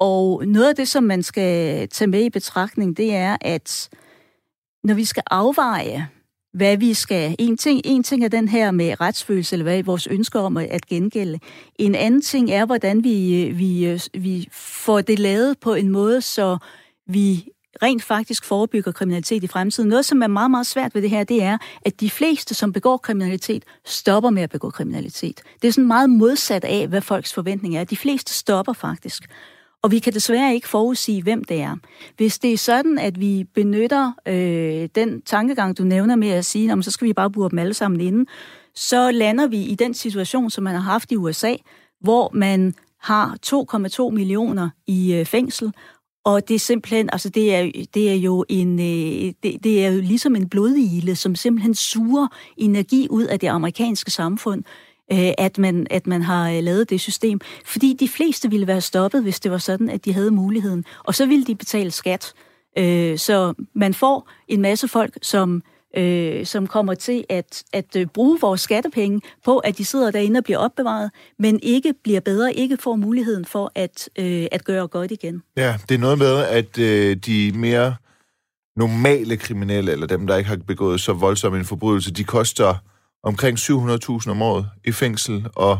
[0.00, 3.88] Og noget af det, som man skal tage med i betragtning, det er, at
[4.84, 6.08] når vi skal afveje,
[6.54, 7.36] hvad vi skal...
[7.38, 10.86] En ting, en ting er den her med retsfølelse, eller hvad vores ønsker om at
[10.86, 11.38] gengælde.
[11.78, 15.88] En anden ting er, hvordan vi, øh, vi, øh, vi får det lavet på en
[15.88, 16.58] måde, så
[17.06, 17.48] vi
[17.82, 19.88] rent faktisk forebygger kriminalitet i fremtiden.
[19.88, 22.72] Noget, som er meget, meget svært ved det her, det er, at de fleste, som
[22.72, 25.42] begår kriminalitet, stopper med at begå kriminalitet.
[25.62, 27.84] Det er sådan meget modsat af, hvad folks forventning er.
[27.84, 29.22] De fleste stopper faktisk.
[29.82, 31.76] Og vi kan desværre ikke forudsige, hvem det er.
[32.16, 36.82] Hvis det er sådan, at vi benytter øh, den tankegang, du nævner med at sige,
[36.82, 38.26] så skal vi bare bruge dem alle sammen inden,
[38.74, 41.54] så lander vi i den situation, som man har haft i USA,
[42.00, 43.36] hvor man har
[44.06, 45.72] 2,2 millioner i øh, fængsel,
[46.24, 49.90] og det er simpelthen, altså det er, det er jo en, øh, det, det er
[49.90, 54.64] jo ligesom en blodile, som simpelthen suger energi ud af det amerikanske samfund,
[55.12, 57.40] Øh, at man, at man har øh, lavet det system.
[57.64, 60.84] Fordi de fleste ville være stoppet, hvis det var sådan, at de havde muligheden.
[61.04, 62.32] Og så ville de betale skat.
[62.78, 65.62] Øh, så man får en masse folk, som
[65.96, 70.44] øh, som kommer til at, at bruge vores skattepenge på, at de sidder derinde og
[70.44, 75.10] bliver opbevaret, men ikke bliver bedre, ikke får muligheden for at, øh, at gøre godt
[75.10, 75.42] igen.
[75.56, 77.94] Ja, det er noget med, at øh, de mere
[78.76, 82.74] normale kriminelle, eller dem, der ikke har begået så voldsom en forbrydelse, de koster
[83.22, 85.78] omkring 700.000 om året i fængsel, og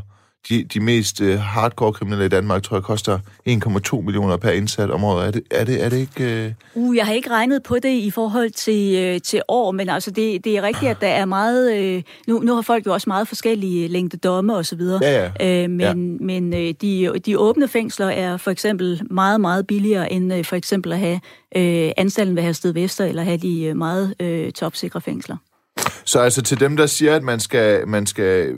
[0.49, 4.91] de, de mest uh, hardcore kriminelle i Danmark, tror jeg, koster 1,2 millioner per indsat
[4.91, 5.27] om året.
[5.27, 6.55] Er det, er det, er det ikke...
[6.75, 6.89] Uh...
[6.89, 10.11] uh, jeg har ikke regnet på det i forhold til, uh, til år, men altså
[10.11, 11.97] det, det er rigtigt, at der er meget...
[11.97, 15.01] Uh, nu, nu har folk jo også meget forskellige længde domme og så videre.
[15.03, 15.65] Ja, ja.
[15.65, 15.95] Uh, men ja.
[15.95, 20.57] men uh, de, de åbne fængsler er for eksempel meget, meget billigere end uh, for
[20.57, 21.21] eksempel at have
[21.57, 25.37] uh, anstalten ved Hersted Vester, eller have de uh, meget uh, topsikre fængsler.
[26.05, 28.57] Så altså til dem, der siger, at man skal, man skal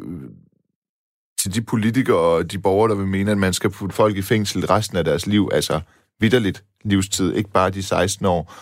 [1.42, 4.22] til de politikere og de borgere, der vil mene, at man skal putte folk i
[4.22, 5.80] fængsel resten af deres liv, altså
[6.20, 8.54] vidderligt livstid, ikke bare de 16 år,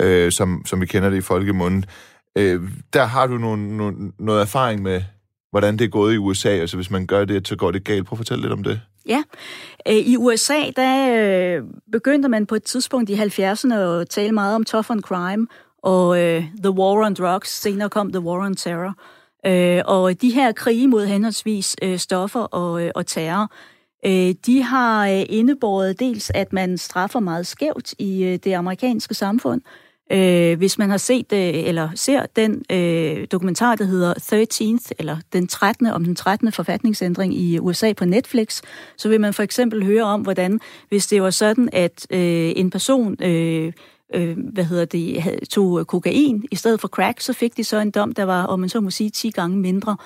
[0.00, 1.84] øh, som, som vi kender det i folkemunden.
[2.38, 5.02] Øh, der har du nogle, nogle, noget erfaring med,
[5.50, 8.06] hvordan det er gået i USA, altså hvis man gør det, så går det galt.
[8.06, 8.80] Prøv at fortælle lidt om det.
[9.06, 9.22] Ja,
[9.88, 14.54] øh, i USA, der øh, begyndte man på et tidspunkt i 70'erne at tale meget
[14.54, 15.46] om tough on crime,
[15.82, 18.94] og øh, The War on Drugs, senere kom The War on Terror.
[19.46, 23.52] Øh, og de her krige mod henholdsvis øh, stoffer og, øh, og terror,
[24.06, 29.14] øh, de har øh, indebåret dels, at man straffer meget skævt i øh, det amerikanske
[29.14, 29.60] samfund.
[30.12, 35.16] Øh, hvis man har set øh, eller ser den øh, dokumentar, der hedder 13th, eller
[35.32, 35.86] den 13.
[35.86, 36.52] om den 13.
[36.52, 38.62] forfatningsændring i USA på Netflix,
[38.96, 42.70] så vil man for eksempel høre om, hvordan hvis det var sådan, at øh, en
[42.70, 43.72] person øh,
[44.14, 47.78] øh, hvad hedder det, tog øh, kokain i stedet for crack, så fik de så
[47.78, 49.96] en dom, der var, om man så må sige, 10 gange mindre.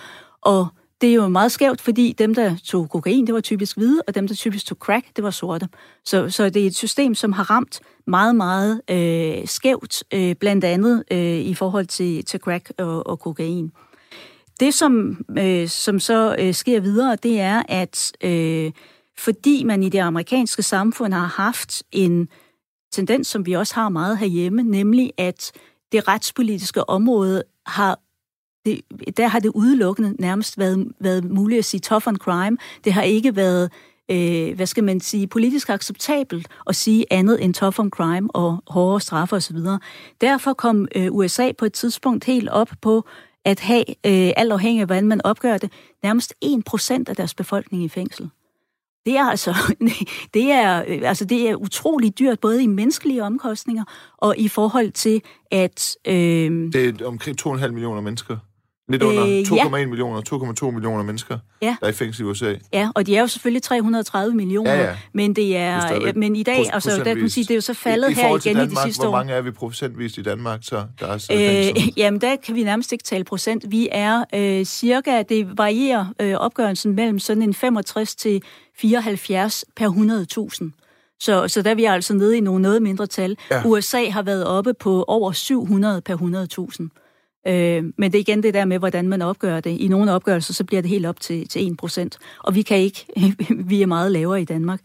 [0.42, 0.66] Og
[1.00, 4.14] det er jo meget skævt, fordi dem, der tog kokain, det var typisk hvide, og
[4.14, 5.68] dem, der typisk tog crack, det var sorte.
[6.04, 10.64] Så, så det er et system, som har ramt meget, meget øh, skævt, øh, blandt
[10.64, 13.72] andet øh, i forhold til, til crack og, og kokain.
[14.60, 18.72] Det, som, øh, som så øh, sker videre, det er, at øh,
[19.18, 22.28] fordi man i det amerikanske samfund har haft en
[22.94, 25.52] tendens, som vi også har meget herhjemme, nemlig at
[25.92, 27.98] det retspolitiske område har
[28.66, 28.80] det,
[29.16, 32.56] der har det udelukkende nærmest været, været muligt at sige tough on crime.
[32.84, 33.72] Det har ikke været,
[34.10, 38.62] øh, hvad skal man sige, politisk acceptabelt at sige andet end tough on crime og
[38.66, 39.56] hårdere straffe osv.
[40.20, 43.04] Derfor kom øh, USA på et tidspunkt helt op på
[43.44, 47.84] at have, øh, alt afhængig af hvordan man opgør det, nærmest 1% af deres befolkning
[47.84, 48.30] i fængsel.
[49.06, 49.76] Det er altså,
[50.34, 53.84] det er, øh, altså det er utrolig dyrt, både i menneskelige omkostninger
[54.18, 55.96] og i forhold til, at...
[56.06, 58.36] Øh, det er omkring 2,5 millioner mennesker.
[58.88, 59.86] Lidt under 2,1 øh, ja.
[59.86, 61.76] millioner, 2,2 millioner mennesker, ja.
[61.80, 62.54] der er i fængsel i USA.
[62.72, 64.96] Ja, og de er jo selvfølgelig 330 millioner, ja, ja.
[65.14, 67.60] men det er, det er men i dag, altså, der kan sige, det er jo
[67.60, 69.10] så faldet I, i her igen Danmark, i de sidste år.
[69.10, 72.62] Hvor mange er vi procentvis i Danmark, så der er øh, Jamen, der kan vi
[72.62, 73.64] nærmest ikke tale procent.
[73.68, 78.42] Vi er øh, cirka, det varierer øh, opgørelsen mellem sådan en 65 til
[78.76, 79.88] 74 per
[80.68, 80.80] 100.000.
[81.20, 83.36] Så, så der er vi altså nede i nogle noget mindre tal.
[83.50, 83.62] Ja.
[83.66, 86.16] USA har været oppe på over 700 per
[86.80, 87.03] 100.000.
[87.46, 89.70] Øh, men det er igen det der med, hvordan man opgør det.
[89.70, 92.08] I nogle opgørelser, så bliver det helt op til, til 1%.
[92.38, 93.06] Og vi kan ikke,
[93.70, 94.80] vi er meget lavere i Danmark.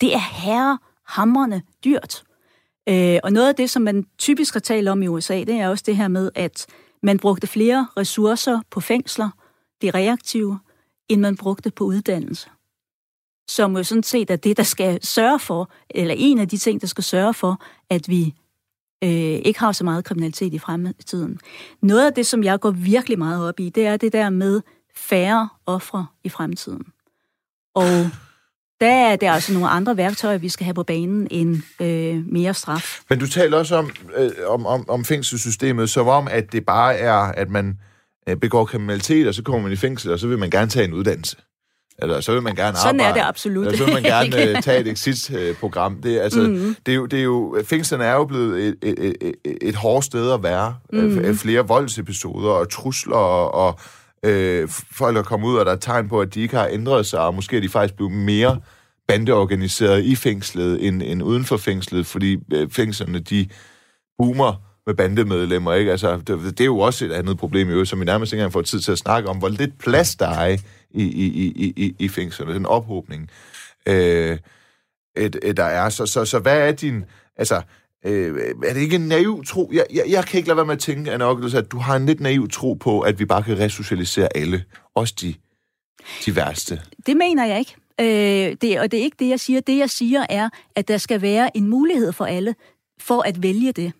[0.00, 2.22] Det er herrehamrende dyrt.
[2.88, 5.68] Øh, og noget af det, som man typisk har talt om i USA, det er
[5.68, 6.66] også det her med, at
[7.02, 9.30] man brugte flere ressourcer på fængsler,
[9.82, 10.58] de reaktive,
[11.08, 12.50] end man brugte på uddannelse.
[13.48, 16.80] Som jo sådan set er det, der skal sørge for, eller en af de ting,
[16.80, 18.34] der skal sørge for, at vi
[19.02, 21.38] øh, ikke har så meget kriminalitet i fremtiden.
[21.82, 24.60] Noget af det, som jeg går virkelig meget op i, det er det der med
[24.96, 26.84] færre ofre i fremtiden.
[27.74, 27.88] Og
[28.80, 32.54] der er det altså nogle andre værktøjer, vi skal have på banen end øh, mere
[32.54, 33.00] straf.
[33.10, 36.96] Men du taler også om, øh, om, om, om fængselssystemet, som om, at det bare
[36.96, 37.78] er, at man
[38.28, 40.84] øh, begår kriminalitet, og så kommer man i fængsel, og så vil man gerne tage
[40.84, 41.36] en uddannelse.
[41.98, 43.18] Eller så vil man gerne Sådan arbejde.
[43.18, 43.66] er det absolut.
[43.66, 46.02] Eller så vil man gerne øh, tage et exit-program.
[46.02, 46.76] Det, altså, mm-hmm.
[46.86, 50.04] det, er jo, det er jo, fængslerne er jo blevet et, et, et, et hårdt
[50.04, 50.76] sted at være.
[50.92, 51.36] Mm-hmm.
[51.36, 53.80] Flere voldsepisoder og trusler og, og
[54.24, 57.06] øh, folk er kommet ud, og der er tegn på, at de ikke har ændret
[57.06, 58.60] sig, og måske er de faktisk blevet mere
[59.08, 63.46] bandeorganiseret i fængslet end, end uden for fængslet, fordi øh, fængslerne, de
[64.18, 64.54] boomer
[64.86, 65.90] med bandemedlemmer, ikke?
[65.90, 68.52] Altså, det, det er jo også et andet problem, jo, som vi nærmest ikke engang
[68.52, 70.56] får tid til at snakke om, hvor lidt plads der er
[70.94, 73.30] i, i, i, i, i fængslerne, den ophobning,
[73.86, 74.38] øh,
[75.16, 75.88] et, et, der er.
[75.88, 77.04] Så, så, så hvad er din,
[77.36, 77.62] altså,
[78.06, 79.70] øh, er det ikke en naiv tro?
[79.72, 81.96] Jeg, jeg, jeg kan ikke lade være med at tænke, Anna Oculus, at du har
[81.96, 84.64] en lidt naiv tro på, at vi bare kan resocialisere alle,
[84.94, 85.34] også de,
[86.26, 86.80] de værste.
[87.06, 87.76] Det mener jeg ikke.
[88.00, 89.60] Øh, det, og det er ikke det, jeg siger.
[89.60, 92.54] Det, jeg siger, er, at der skal være en mulighed for alle
[93.00, 93.92] for at vælge det.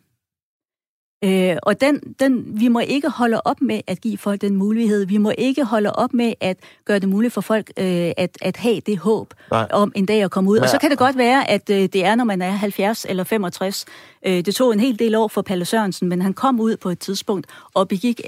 [1.25, 5.07] Øh, og den, den, vi må ikke holde op med at give folk den mulighed.
[5.07, 8.57] Vi må ikke holde op med at gøre det muligt for folk øh, at, at
[8.57, 9.69] have det håb Nej.
[9.71, 10.57] om en dag at komme ud.
[10.57, 10.65] Nej.
[10.65, 13.25] Og så kan det godt være, at øh, det er, når man er 70 eller
[13.25, 13.85] 65.
[14.27, 16.91] Øh, det tog en hel del år for Palle Sørensen, men han kom ud på
[16.91, 18.21] et tidspunkt og begik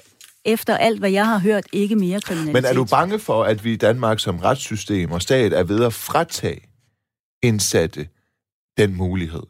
[0.45, 2.55] efter alt, hvad jeg har hørt, ikke mere kriminalitet.
[2.55, 5.85] Men er du bange for, at vi i Danmark som retssystem og stat er ved
[5.85, 6.61] at fratage
[7.43, 8.09] indsatte
[8.79, 9.43] den mulighed?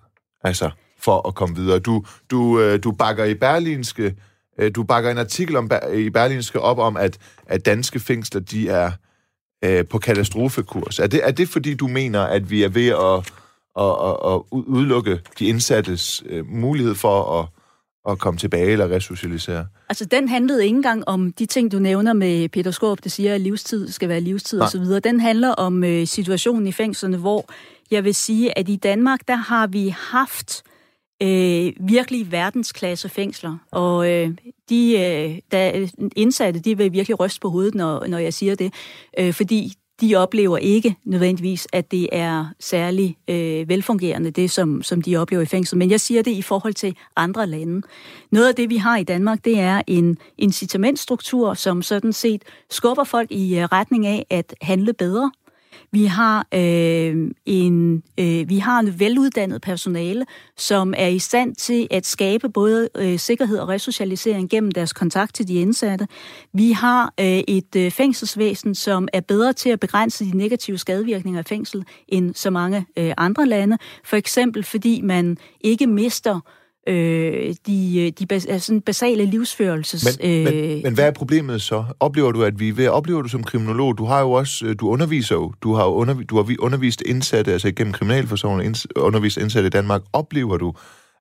[0.45, 0.71] Altså,
[1.05, 1.79] for at komme videre.
[1.79, 4.15] Du, du, øh, du bakker i Berlinske,
[4.59, 8.69] øh, du bakker en artikel om, i Berlinske op om, at, at danske fængsler, de
[8.69, 8.91] er
[9.65, 10.99] øh, på katastrofekurs.
[10.99, 13.33] Er det, er det fordi, du mener, at vi er ved at,
[13.79, 17.49] at, at, at udelukke de indsattes mulighed for at,
[18.13, 19.67] at komme tilbage eller resocialisere?
[19.89, 23.35] Altså, den handlede ikke engang om de ting, du nævner med Peter Skorp, det siger,
[23.35, 24.67] at livstid skal være livstid Nej.
[24.67, 25.01] osv.
[25.05, 27.47] Den handler om øh, situationen i fængslerne, hvor
[27.91, 30.63] jeg vil sige, at i Danmark, der har vi haft
[31.25, 33.57] øh, virkelig verdensklasse fængsler.
[33.71, 34.31] Og øh,
[34.69, 38.75] de øh, der indsatte, de vil virkelig ryste på hovedet, når, når jeg siger det.
[39.19, 45.03] Øh, fordi de oplever ikke nødvendigvis, at det er særlig øh, velfungerende, det som, som
[45.03, 45.79] de oplever i fængsel.
[45.79, 47.83] Men jeg siger det i forhold til andre lande.
[48.31, 53.05] Noget af det, vi har i Danmark, det er en incitamentstruktur, som sådan set skubber
[53.05, 55.31] folk i øh, retning af at handle bedre,
[55.95, 60.27] vi har øh, en øh, vi har en veluddannet personale,
[60.57, 65.35] som er i stand til at skabe både øh, sikkerhed og resocialisering gennem deres kontakt
[65.35, 66.07] til de indsatte.
[66.53, 71.39] Vi har øh, et øh, fængselsvæsen, som er bedre til at begrænse de negative skadevirkninger
[71.39, 73.79] af fængsel end så mange øh, andre lande.
[74.05, 76.41] For eksempel fordi man ikke mister
[76.87, 80.19] øh, de, de bas, altså basale livsførelses...
[80.21, 81.85] Men, øh, men, men hvad er problemet så?
[82.01, 84.89] Oplever du, at vi ved, oplever du som kriminolog, du har jo også, øh, du
[84.89, 89.71] underviser jo, du har, undervis, du har undervist indsatte, altså gennem kriminalforsorgen undervist indsatte i
[89.71, 90.75] Danmark, oplever du,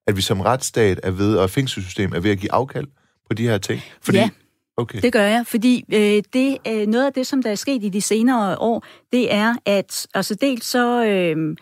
[0.07, 2.87] at vi som retsstat er ved, og fængselssystem er ved at give afkald
[3.29, 3.81] på de her ting?
[4.01, 4.29] Fordi, ja.
[4.77, 5.01] Okay.
[5.01, 7.89] Det gør jeg, fordi øh, det øh, noget af det, som der er sket i
[7.89, 11.55] de senere år, det er, at altså dels så øh,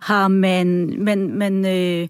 [0.00, 2.08] har man, man, man øh,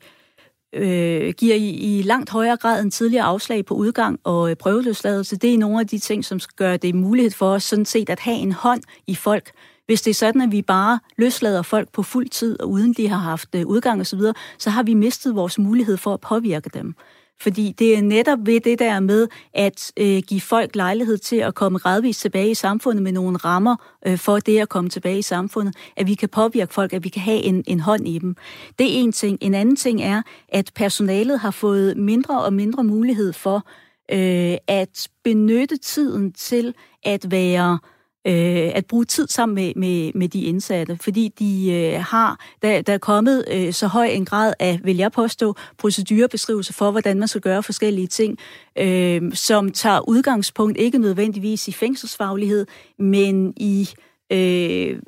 [0.73, 5.37] øh, giver i, i langt højere grad en tidligere afslag på udgang og øh, prøveløsladelse.
[5.37, 8.11] Det er nogle af de ting, som skal gøre det muligt for os sådan set
[8.11, 9.51] at have en hånd i folk.
[9.87, 13.09] Hvis det er sådan, at vi bare løslader folk på fuld tid, og uden de
[13.09, 16.71] har haft øh, udgang osv., så, så har vi mistet vores mulighed for at påvirke
[16.75, 16.95] dem.
[17.41, 21.55] Fordi det er netop ved det der med at øh, give folk lejlighed til at
[21.55, 23.77] komme gradvist tilbage i samfundet med nogle rammer
[24.07, 27.09] øh, for det at komme tilbage i samfundet, at vi kan påvirke folk, at vi
[27.09, 28.37] kan have en, en hånd i dem.
[28.79, 29.39] Det er en ting.
[29.41, 33.67] En anden ting er, at personalet har fået mindre og mindre mulighed for
[34.13, 36.75] øh, at benytte tiden til
[37.05, 37.96] at være øh,
[38.27, 42.83] Øh, at bruge tid sammen med, med, med de indsatte, fordi de øh, har, der,
[42.83, 47.19] der er kommet øh, så høj en grad af, vil jeg påstå, procedurebeskrivelse for, hvordan
[47.19, 48.39] man skal gøre forskellige ting,
[48.79, 52.67] øh, som tager udgangspunkt ikke nødvendigvis i fængselsfaglighed,
[52.99, 53.89] men i
[54.33, 54.99] øh,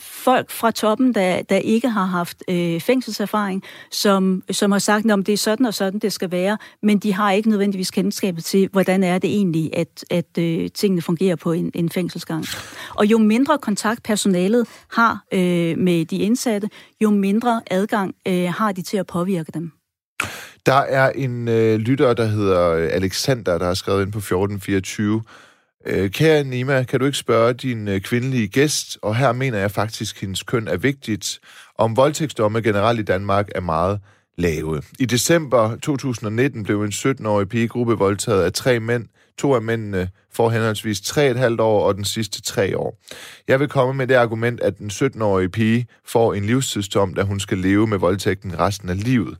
[0.00, 5.24] folk fra toppen, der, der ikke har haft øh, fængselserfaring, som, som har sagt, om
[5.24, 8.68] det er sådan og sådan, det skal være, men de har ikke nødvendigvis kendskabet til,
[8.72, 12.44] hvordan er det egentlig, at, at øh, tingene fungerer på en, en fængselsgang.
[12.94, 16.68] Og jo mindre kontakt personalet har øh, med de indsatte,
[17.00, 19.72] jo mindre adgang øh, har de til at påvirke dem.
[20.66, 25.22] Der er en øh, lytter, der hedder Alexander, der har skrevet ind på 1424,
[25.86, 29.70] Øh, kære Nima, kan du ikke spørge din øh, kvindelige gæst, og her mener jeg
[29.70, 31.40] faktisk, at hendes køn er vigtigt,
[31.78, 34.00] om voldtægtsdomme generelt i Danmark er meget
[34.38, 34.82] lave.
[34.98, 39.06] I december 2019 blev en 17-årig pigegruppe voldtaget af tre mænd.
[39.38, 42.98] To af mændene får henholdsvis 3,5 år og den sidste 3 år.
[43.48, 47.40] Jeg vil komme med det argument, at den 17-årige pige får en livstidsdom, da hun
[47.40, 49.36] skal leve med voldtægten resten af livet.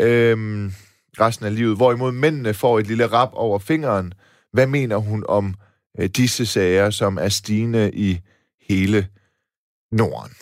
[0.00, 0.72] Øhm,
[1.20, 1.76] resten af livet.
[1.76, 4.12] Hvorimod mændene får et lille rap over fingeren.
[4.52, 5.54] Hvad mener hun om
[5.98, 8.18] øh, disse sager, som er stigende i
[8.68, 9.08] hele
[9.92, 10.32] Norden?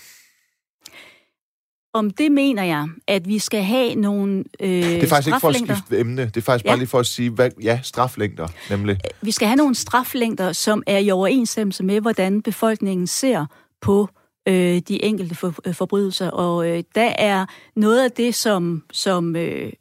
[1.94, 5.48] Om det mener jeg, at vi skal have nogle øh, Det er faktisk ikke for
[5.48, 6.24] at skifte emne.
[6.24, 6.70] Det er faktisk ja.
[6.70, 8.92] bare lige for at sige, hvad, ja, straflængder nemlig.
[8.92, 13.46] Øh, vi skal have nogle straflængder, som er i overensstemmelse med, hvordan befolkningen ser
[13.80, 14.08] på
[14.48, 16.30] øh, de enkelte for, øh, forbrydelser.
[16.30, 17.46] Og øh, der er
[17.76, 19.72] noget af det, som, som øh,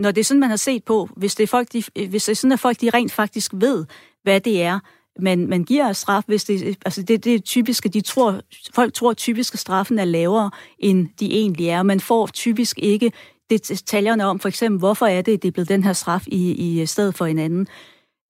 [0.00, 2.32] når det er sådan, man har set på, hvis det er, folk, de, hvis det
[2.32, 3.84] er sådan, at folk de rent faktisk ved,
[4.22, 4.78] hvad det er,
[5.18, 8.40] man, man giver straf, hvis det, altså det, det er typisk, de tror,
[8.74, 11.82] folk tror typisk, at straffen er lavere, end de egentlig er.
[11.82, 13.12] Man får typisk ikke
[13.50, 16.86] detaljerne om, for eksempel, hvorfor er det, det er blevet den her straf i, i
[16.86, 17.68] stedet for en anden.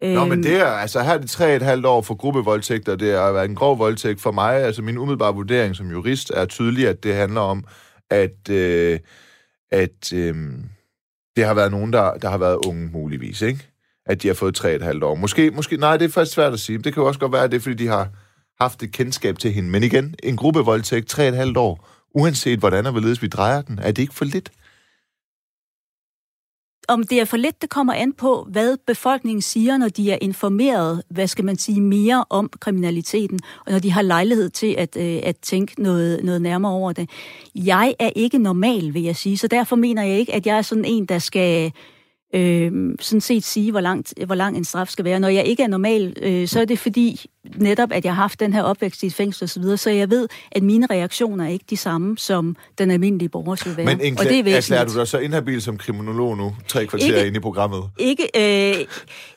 [0.03, 3.13] Nå, men det er, altså her er det tre et halvt år for gruppevoldtægter, det
[3.13, 4.57] har været en grov voldtægt for mig.
[4.57, 7.65] Altså min umiddelbare vurdering som jurist er tydelig, at det handler om,
[8.11, 8.99] at, øh,
[9.71, 10.35] at øh,
[11.37, 13.67] det har været nogen, der, der har været unge muligvis, ikke?
[14.07, 15.15] At de har fået tre et halvt år.
[15.15, 16.79] Måske, måske, nej, det er faktisk svært at sige.
[16.79, 18.09] Det kan jo også godt være, at det er, fordi de har
[18.61, 19.71] haft et kendskab til hende.
[19.71, 23.79] Men igen, en gruppevoldtægt, tre et halvt år, uanset hvordan og hvorledes vi drejer den,
[23.79, 24.51] er det ikke for lidt?
[26.91, 30.19] Om det er for lidt, det kommer an på, hvad befolkningen siger, når de er
[30.21, 34.97] informeret, hvad skal man sige, mere om kriminaliteten, og når de har lejlighed til at,
[34.97, 37.11] øh, at tænke noget, noget nærmere over det.
[37.55, 40.63] Jeg er ikke normal, vil jeg sige, så derfor mener jeg ikke, at jeg er
[40.63, 41.73] sådan en, der skal
[42.35, 45.21] øh, sådan set sige, hvor, langt, hvor lang en straf skal være.
[45.21, 47.27] Når jeg ikke er normal, øh, så er det fordi
[47.57, 50.11] netop, at jeg har haft den her opvækst i et fængsel osv., så, så jeg
[50.11, 53.87] ved, at mine reaktioner er ikke de samme, som den almindelige borger vil være.
[53.87, 57.07] Men en, og det er erklærer du dig så inhabil som kriminolog nu, tre kvarter
[57.07, 57.83] ikke, ind i programmet?
[57.99, 58.87] Ikke, øh,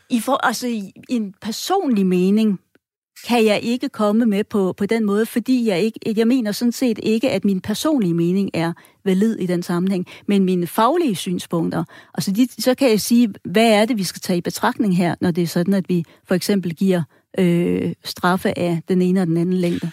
[0.09, 2.59] i for, altså, i en personlig mening,
[3.28, 6.71] kan jeg ikke komme med på, på den måde, fordi jeg, ikke, jeg mener sådan
[6.71, 8.74] set ikke, at min personlige mening er
[9.05, 11.84] valid i den sammenhæng, men mine faglige synspunkter.
[12.13, 15.15] Altså de, så kan jeg sige, hvad er det, vi skal tage i betragtning her,
[15.21, 17.03] når det er sådan, at vi for eksempel giver
[17.39, 19.91] øh, straffe af den ene og den anden længde.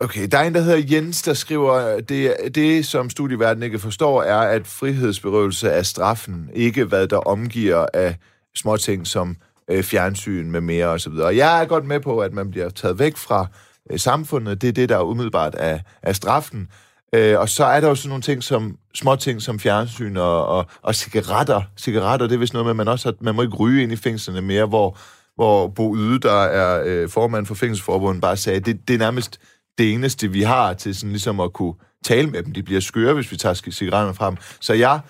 [0.00, 4.22] Okay, der er en, der hedder Jens, der skriver, det, det som studieverdenen ikke forstår,
[4.22, 8.16] er, at frihedsberøvelse er straffen ikke hvad der omgiver af
[8.54, 9.36] småting som
[9.70, 11.12] øh, fjernsyn med mere osv.
[11.12, 13.46] Og jeg er godt med på, at man bliver taget væk fra
[13.92, 14.62] øh, samfundet.
[14.62, 16.68] Det er det, der er umiddelbart af, af straffen.
[17.14, 20.46] Øh, og så er der jo sådan nogle ting som små ting som fjernsyn og,
[20.46, 21.62] og, og cigaretter.
[21.76, 23.92] Cigaretter, det er vist noget med, at man også har, man må ikke ryge ind
[23.92, 24.98] i fængslerne mere, hvor,
[25.34, 28.98] hvor Bo Yde, der er øh, formand for Fængselsforbundet, bare sagde, at det, det er
[28.98, 29.40] nærmest
[29.78, 32.52] det eneste, vi har til sådan ligesom at kunne tale med dem.
[32.52, 34.36] De bliver skøre, hvis vi tager cigaretterne frem.
[34.60, 35.00] Så jeg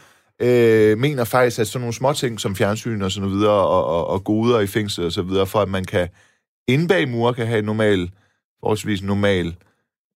[0.40, 4.06] øh, mener faktisk, at sådan nogle små ting som fjernsyn og sådan videre, og, og,
[4.06, 6.08] og goder i fængsel og så videre, for at man kan
[6.68, 8.10] inde bag mur kan have en normal,
[8.60, 9.54] forholdsvis normal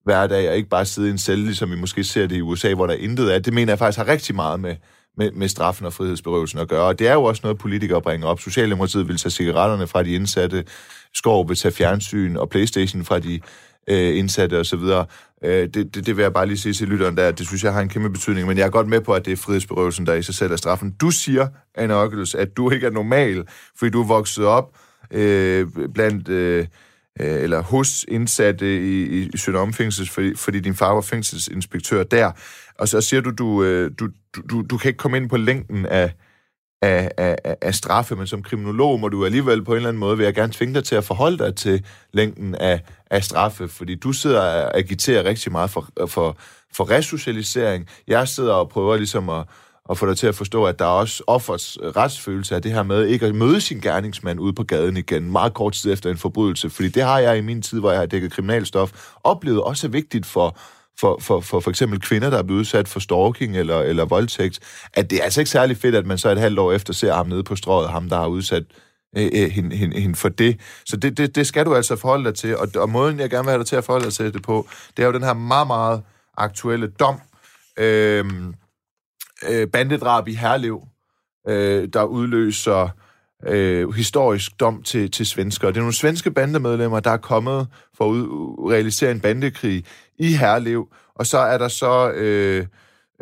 [0.04, 2.74] hverdag, og ikke bare sidde i en celle, ligesom vi måske ser det i USA,
[2.74, 3.38] hvor der intet er.
[3.38, 4.76] Det mener jeg faktisk har rigtig meget med,
[5.16, 6.86] med, med straffen og frihedsberøvelsen at gøre.
[6.86, 8.40] Og det er jo også noget, politikere bringer op.
[8.40, 10.64] Socialdemokratiet vil tage cigaretterne fra de indsatte,
[11.14, 13.40] Skov vil tage fjernsyn og Playstation fra de
[13.88, 14.80] øh, indsatte osv.
[15.44, 17.72] Øh, det, det, det vil jeg bare lige sige til lytteren, der, det synes jeg
[17.72, 20.14] har en kæmpe betydning, men jeg er godt med på, at det er frihedsberøvelsen, der
[20.14, 20.90] i sig selv er straffen.
[20.90, 23.44] Du siger, Anna Ockels, at du ikke er normal,
[23.78, 24.76] fordi du er vokset op
[25.10, 26.28] øh, blandt...
[26.28, 26.66] Øh, øh
[27.16, 32.32] eller hos indsatte i, i Sønder Fængsel, fordi, fordi din far var fængselsinspektør der.
[32.78, 34.08] Og så siger du, du, øh, du,
[34.50, 36.12] du, du kan ikke komme ind på længden af,
[36.82, 40.16] af, af, af straffe, men som kriminolog må du alligevel på en eller anden måde,
[40.16, 43.94] vil jeg gerne tvinge dig til at forholde dig til længden af, af straffe, fordi
[43.94, 46.36] du sidder og agiterer rigtig meget for, for,
[46.72, 47.88] for resocialisering.
[48.08, 49.44] Jeg sidder og prøver ligesom at,
[49.90, 52.82] at få dig til at forstå, at der er også offers retsfølelse af det her
[52.82, 56.18] med ikke at møde sin gerningsmand ude på gaden igen, meget kort tid efter en
[56.18, 58.92] forbrydelse, fordi det har jeg i min tid, hvor jeg har dækket kriminalstof,
[59.24, 60.58] oplevet også er vigtigt for
[61.00, 64.60] for, for, for for eksempel kvinder, der er blevet udsat for stalking eller, eller voldtægt,
[64.94, 67.14] at det er altså ikke særlig fedt, at man så et halvt år efter ser
[67.14, 68.64] ham nede på strået, ham der har udsat
[69.16, 70.60] øh, hende, hende, hende for det.
[70.84, 73.44] Så det, det, det skal du altså forholde dig til, og, og måden, jeg gerne
[73.44, 75.34] vil have dig til at forholde dig til det på, det er jo den her
[75.34, 76.02] meget, meget
[76.36, 77.20] aktuelle dom,
[77.78, 78.24] øh,
[79.48, 80.82] øh, bandedrab i Herlev,
[81.48, 82.88] øh, der udløser
[83.46, 85.68] øh, historisk dom til, til svensker.
[85.68, 87.66] Det er nogle svenske bandemedlemmer, der er kommet
[87.96, 89.84] for at realisere en bandekrig
[90.18, 92.66] i Herlev, og så er der så øh,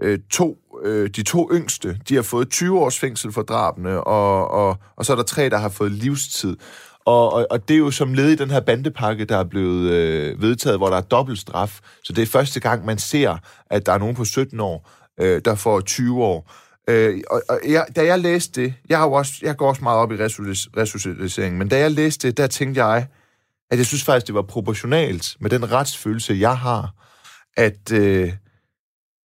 [0.03, 4.51] øh, to, øh, de to yngste, de har fået 20 års fængsel for drabene, og,
[4.51, 6.57] og, og så er der tre, der har fået livstid.
[7.05, 9.91] Og, og, og det er jo som led i den her bandepakke, der er blevet
[9.91, 11.81] øh, vedtaget, hvor der er dobbelt straf.
[12.05, 13.37] Så det er første gang, man ser,
[13.71, 16.53] at der er nogen på 17 år, øh, der får 20 år.
[16.89, 19.83] Øh, og, og jeg, da jeg læste det, jeg, har jo også, jeg går også
[19.83, 23.07] meget op i resocialisering, men da jeg læste det, der tænkte jeg,
[23.71, 26.95] at jeg synes faktisk, det var proportionalt med den retsfølelse, jeg har,
[27.57, 28.33] at øh,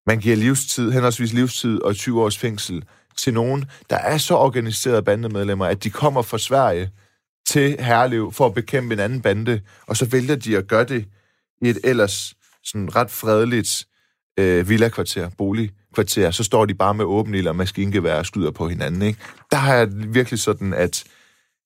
[0.08, 2.84] man giver livstid, henholdsvis livstid og 20 års fængsel
[3.18, 6.91] til nogen, der er så organiserede bandemedlemmer, at de kommer fra Sverige
[7.47, 11.05] til Herlev for at bekæmpe en anden bande, og så vælger de at gøre det
[11.62, 12.34] i et ellers
[12.64, 13.88] sådan ret fredeligt
[14.39, 15.30] øh, villakvarter,
[15.94, 19.02] kvarter, så står de bare med åben ild og maskingevær og skyder på hinanden.
[19.02, 19.20] Ikke?
[19.52, 21.04] Der har jeg virkelig sådan, at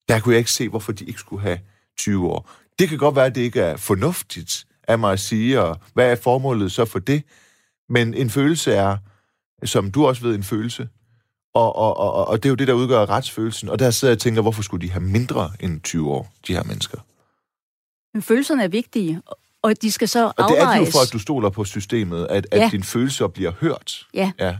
[0.09, 1.59] der kunne jeg ikke se, hvorfor de ikke skulle have
[1.97, 2.51] 20 år.
[2.79, 6.11] Det kan godt være, at det ikke er fornuftigt af mig at sige, og hvad
[6.11, 7.23] er formålet så for det?
[7.89, 8.97] Men en følelse er,
[9.63, 10.89] som du også ved, en følelse.
[11.53, 13.69] Og, og, og, og det er jo det, der udgør retsfølelsen.
[13.69, 16.53] Og der sidder jeg og tænker, hvorfor skulle de have mindre end 20 år, de
[16.53, 16.97] her mennesker?
[18.13, 19.21] Men følelserne er vigtige,
[19.61, 20.61] og de skal så afvejes.
[20.61, 22.65] Og det er jo for, at du stoler på systemet, at, ja.
[22.65, 24.07] at dine følelser bliver hørt.
[24.13, 24.31] Ja.
[24.39, 24.57] ja.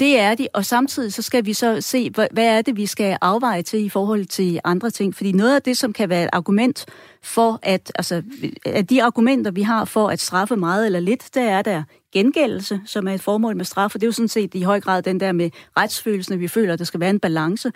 [0.00, 2.86] Det er de, og samtidig så skal vi så se, hvad, hvad er det, vi
[2.86, 5.16] skal afveje til i forhold til andre ting.
[5.16, 6.86] Fordi noget af det, som kan være et argument
[7.22, 8.22] for, at, altså,
[8.66, 12.80] at de argumenter, vi har for at straffe meget eller lidt, der er der gengældelse,
[12.86, 15.02] som er et formål med straf, og det er jo sådan set i høj grad
[15.02, 17.72] den der med retsfølelsen, at vi føler, at der skal være en balance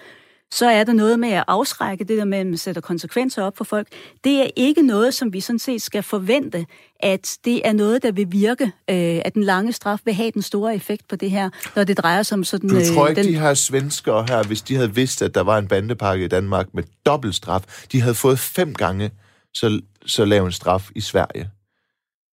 [0.52, 3.56] så er der noget med at afskrække det der med, at man sætter konsekvenser op
[3.56, 3.88] for folk.
[4.24, 6.66] Det er ikke noget, som vi sådan set skal forvente,
[7.00, 10.42] at det er noget, der vil virke, øh, at den lange straf vil have den
[10.42, 12.68] store effekt på det her, når det drejer sig om sådan...
[12.68, 13.32] Du tror øh, ikke, den...
[13.32, 16.66] de her svenskere her, hvis de havde vidst, at der var en bandepakke i Danmark
[16.74, 19.10] med dobbelt straf, de havde fået fem gange
[19.54, 21.50] så, så lav en straf i Sverige.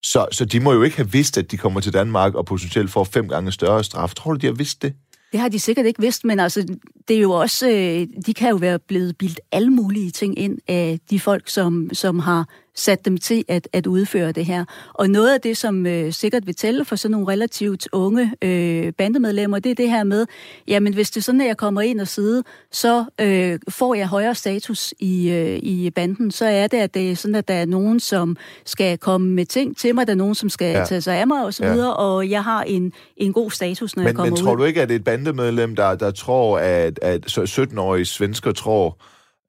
[0.03, 2.91] Så, så de må jo ikke have vidst, at de kommer til Danmark og potentielt
[2.91, 4.13] får fem gange større straf.
[4.13, 4.93] Tror du, de har vidst det?
[5.31, 6.77] Det har de sikkert ikke vidst, men altså,
[7.07, 10.57] det er jo også, øh, de kan jo være blevet bildt alle mulige ting ind
[10.67, 14.65] af de folk, som, som har sat dem til at, at udføre det her.
[14.93, 18.93] Og noget af det, som øh, sikkert vil tælle for sådan nogle relativt unge øh,
[18.93, 20.25] bandemedlemmer, det er det her med,
[20.67, 22.41] jamen hvis det er sådan, at jeg kommer ind og sidder,
[22.71, 26.31] så øh, får jeg højere status i, øh, i banden.
[26.31, 29.45] Så er det, at det er sådan, at der er nogen, som skal komme med
[29.45, 30.85] ting til mig, der er nogen, som skal ja.
[30.85, 31.87] tage sig af mig osv., ja.
[31.87, 34.37] og jeg har en, en god status, når men, jeg kommer ud.
[34.37, 38.51] Men tror du ikke, at det et bandemedlem, der, der tror, at, at 17-årige svensker
[38.51, 38.97] tror,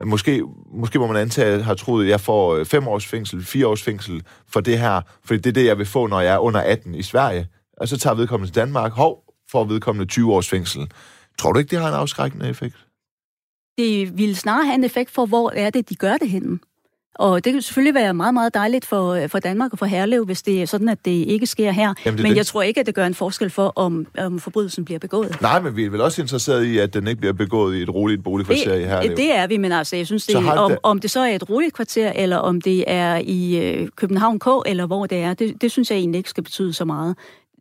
[0.05, 0.43] Måske,
[0.73, 3.67] måske må man antage, at har troet, at jeg får øh, 5 års fængsel, 4
[3.67, 6.39] års fængsel for det her, for det er det, jeg vil få, når jeg er
[6.39, 7.49] under 18 i Sverige.
[7.77, 10.91] Og så tager vedkommende til Danmark, hov, får vedkommende 20 års fængsel.
[11.39, 12.87] Tror du ikke, det har en afskrækkende effekt?
[13.79, 16.59] Det vil snarere have en effekt for, hvor er det, de gør det henne.
[17.15, 20.25] Og det kan selvfølgelig være meget, meget dejligt for, øh, for Danmark og for Herlev,
[20.25, 21.95] hvis det er sådan, at det ikke sker her.
[22.07, 22.37] Jamen, men det.
[22.37, 25.41] jeg tror ikke, at det gør en forskel for, om, om forbrydelsen bliver begået.
[25.41, 27.95] Nej, men vi er vel også interesseret i, at den ikke bliver begået i et
[27.95, 29.17] roligt boligkvarter det, i Herlev.
[29.17, 31.75] Det er vi, men altså, jeg synes, det, om, om det så er et roligt
[31.75, 35.71] kvarter, eller om det er i øh, København K, eller hvor det er, det, det
[35.71, 37.17] synes jeg egentlig ikke skal betyde så meget.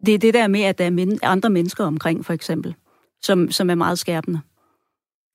[0.06, 2.76] Det er det der med, at der er men, andre mennesker omkring, for eksempel,
[3.22, 4.40] som, som er meget skærpende.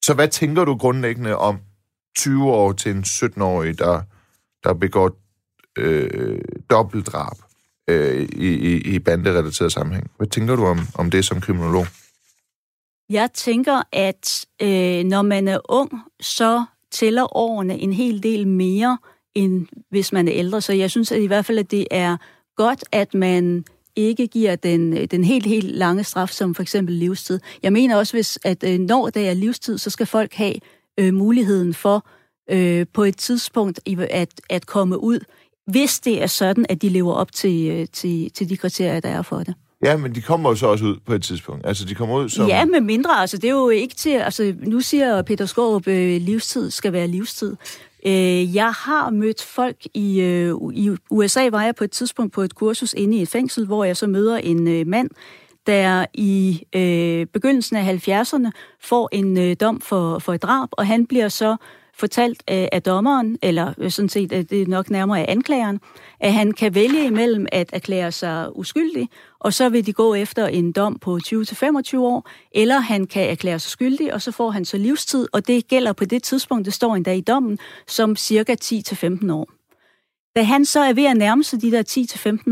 [0.04, 1.58] Så hvad tænker du grundlæggende om
[2.16, 4.02] 20 år til en 17-årig, der
[4.64, 5.16] der begår
[5.78, 6.40] øh,
[6.70, 7.36] dobbeltdrab
[7.88, 10.10] øh, i, i, i banderelateret sammenhæng.
[10.16, 11.86] Hvad tænker du om, om det som kriminolog?
[13.10, 15.90] Jeg tænker, at øh, når man er ung,
[16.20, 18.98] så tæller årene en hel del mere,
[19.34, 20.60] end hvis man er ældre.
[20.60, 22.16] Så jeg synes at i hvert fald, at det er
[22.56, 23.64] godt, at man
[23.96, 27.40] ikke giver den, øh, den helt, helt lange straf, som for eksempel livstid.
[27.62, 30.54] Jeg mener også, hvis, at øh, når det er livstid, så skal folk have
[31.00, 32.06] øh, muligheden for
[32.50, 33.80] øh, på et tidspunkt
[34.10, 35.20] at, at komme ud,
[35.66, 39.08] hvis det er sådan, at de lever op til, øh, til, til de kriterier, der
[39.08, 39.54] er for det.
[39.84, 41.66] Ja, men de kommer jo så også ud på et tidspunkt.
[41.66, 42.48] Altså, de kommer ud som...
[42.48, 43.20] Ja, med mindre.
[43.20, 44.10] Altså, det er jo ikke til...
[44.10, 47.56] Altså, nu siger Peter Skårup, øh, livstid skal være livstid.
[48.06, 52.42] Øh, jeg har mødt folk i, øh, i USA, var jeg på et tidspunkt på
[52.42, 55.10] et kursus inde i et fængsel, hvor jeg så møder en øh, mand,
[55.66, 58.50] der i øh, begyndelsen af 70'erne
[58.80, 61.56] får en øh, dom for, for et drab, og han bliver så
[61.96, 65.80] fortalt af, af dommeren, eller øh, sådan set, at det er nok nærmere af anklageren,
[66.20, 69.08] at han kan vælge imellem at erklære sig uskyldig,
[69.40, 73.58] og så vil de gå efter en dom på 20-25 år, eller han kan erklære
[73.58, 76.74] sig skyldig, og så får han så livstid, og det gælder på det tidspunkt, det
[76.74, 79.48] står endda i dommen, som cirka 10-15 år.
[80.36, 81.82] Da han så er ved at nærme sig de der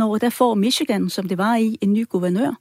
[0.01, 2.55] 10-15 år, der får Michigan, som det var i, en ny guvernør,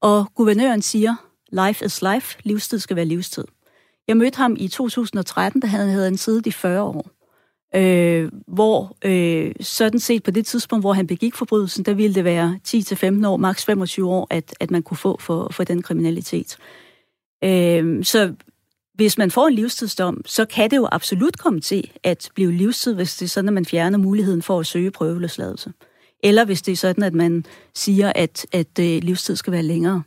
[0.00, 1.14] og guvernøren siger,
[1.52, 3.44] life is life, livstid skal være livstid.
[4.08, 7.10] Jeg mødte ham i 2013, da han havde han siddet i 40 år.
[7.74, 12.24] Øh, hvor øh, sådan set på det tidspunkt, hvor han begik forbrydelsen, der ville det
[12.24, 16.56] være 10-15 år, maks 25 år, at, at man kunne få for, for den kriminalitet.
[17.44, 18.34] Øh, så
[18.94, 22.94] hvis man får en livstidsdom, så kan det jo absolut komme til at blive livstid,
[22.94, 25.72] hvis det er sådan, at man fjerner muligheden for at søge prøveløsladelse.
[26.22, 27.44] Eller hvis det er sådan, at man
[27.74, 30.02] siger, at, at øh, livstid skal være længere.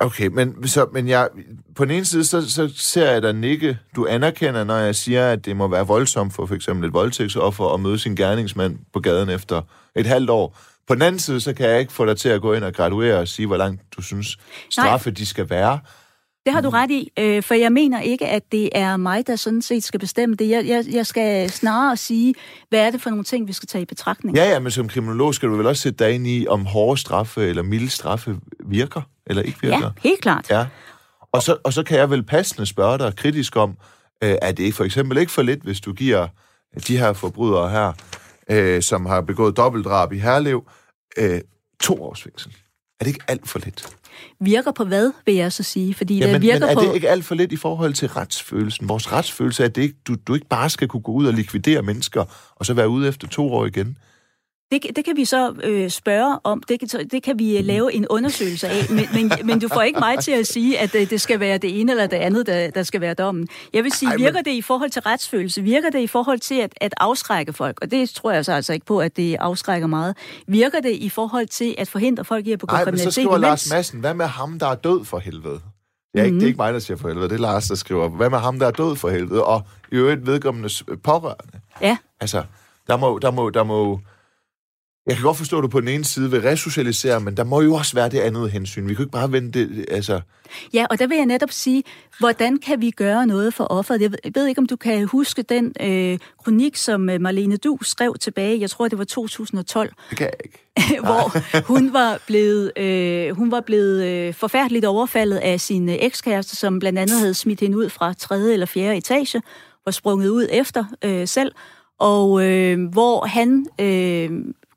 [0.00, 1.28] Okay, men, så, men jeg,
[1.76, 3.78] på den ene side, så, så ser jeg dig nikke.
[3.96, 7.80] Du anerkender, når jeg siger, at det må være voldsomt for eksempel et voldtægtsoffer at
[7.80, 9.62] møde sin gerningsmand på gaden efter
[9.96, 10.58] et halvt år.
[10.88, 12.74] På den anden side, så kan jeg ikke få dig til at gå ind og
[12.74, 14.38] graduere og sige, hvor langt du synes
[14.70, 15.14] straffe Nej.
[15.14, 15.80] de skal være.
[16.46, 19.36] Det har du ret i, øh, for jeg mener ikke, at det er mig, der
[19.36, 20.48] sådan set skal bestemme det.
[20.48, 22.34] Jeg, jeg, jeg skal snarere sige,
[22.68, 24.36] hvad er det for nogle ting, vi skal tage i betragtning.
[24.36, 27.00] Ja, ja, men som kriminolog skal du vel også sætte dig ind i, om hårde
[27.00, 29.78] straffe eller milde straffe virker eller ikke virker?
[29.78, 30.50] Ja, helt klart.
[30.50, 30.66] Ja.
[31.32, 33.76] Og så, og så kan jeg vel passende spørge dig kritisk om,
[34.24, 36.28] øh, er det for eksempel ikke for lidt, hvis du giver
[36.88, 37.92] de her forbrydere her,
[38.50, 40.64] øh, som har begået dobbeltdrab i Herlev,
[41.18, 41.40] øh,
[41.80, 42.52] to års fængsel?
[43.00, 43.96] Er det ikke alt for lidt?
[44.40, 45.94] Virker på hvad, vil jeg så sige?
[45.94, 46.80] Fordi ja, det men, virker men er på...
[46.80, 48.88] det ikke alt for lidt i forhold til retsfølelsen?
[48.88, 51.32] Vores retsfølelse er, at det ikke, du, du ikke bare skal kunne gå ud og
[51.32, 52.24] likvidere mennesker,
[52.56, 53.96] og så være ude efter to år igen.
[54.72, 56.62] Det, det kan vi så øh, spørge om.
[56.68, 58.84] Det kan, det kan vi øh, lave en undersøgelse af.
[58.90, 61.58] Men, men, men du får ikke mig til at sige, at det, det skal være
[61.58, 63.48] det ene eller det andet, der, der skal være dommen.
[63.72, 64.24] Jeg vil sige, Ej, men...
[64.24, 65.62] virker det i forhold til retsfølelse?
[65.62, 67.78] Virker det i forhold til at, at afskrække folk?
[67.82, 70.16] Og det tror jeg så altså ikke på, at det afskrækker meget.
[70.46, 73.04] Virker det i forhold til at forhindre folk i at begå kriminalitet?
[73.04, 75.60] Nej, så skriver Lars Madsen, hvad med ham, der er død for helvede?
[76.12, 76.38] Det er, ikke, mm.
[76.38, 78.38] det er ikke mig, der siger for helvede, det er Lars, der skriver, hvad med
[78.38, 79.44] ham, der er død for helvede?
[79.44, 79.62] Og
[79.92, 81.60] i øvrigt vedkommendes pårørende.
[81.80, 81.96] Ja.
[82.20, 82.42] Altså,
[82.86, 84.00] der må, der må, der må,
[85.06, 87.60] jeg kan godt forstå, at du på den ene side vil resocialisere, men der må
[87.60, 88.88] jo også være det andet hensyn.
[88.88, 90.20] Vi kan ikke bare vente det, altså...
[90.74, 91.82] Ja, og der vil jeg netop sige,
[92.18, 94.00] hvordan kan vi gøre noget for offeret?
[94.00, 98.14] Jeg ved ikke, om du kan huske den øh, kronik, som øh, Marlene Du skrev
[98.20, 99.92] tilbage, jeg tror, det var 2012.
[100.10, 101.00] Det kan jeg ikke.
[101.06, 101.38] hvor
[101.72, 106.78] hun var blevet, øh, hun var blevet øh, forfærdeligt overfaldet af sin øh, ekskæreste, som
[106.78, 109.42] blandt andet havde smidt hende ud fra tredje eller fjerde etage,
[109.84, 111.52] var sprunget ud efter øh, selv,
[112.00, 113.66] og øh, hvor han...
[113.80, 114.30] Øh,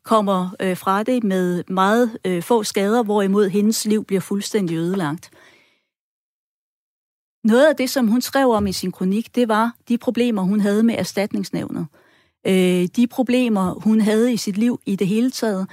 [0.05, 5.31] kommer øh, fra det med meget øh, få skader, hvorimod hendes liv bliver fuldstændig ødelagt.
[7.43, 10.59] Noget af det, som hun skrev om i sin kronik, det var de problemer, hun
[10.59, 11.87] havde med erstatningsnævnet.
[12.47, 15.67] Øh, de problemer, hun havde i sit liv i det hele taget.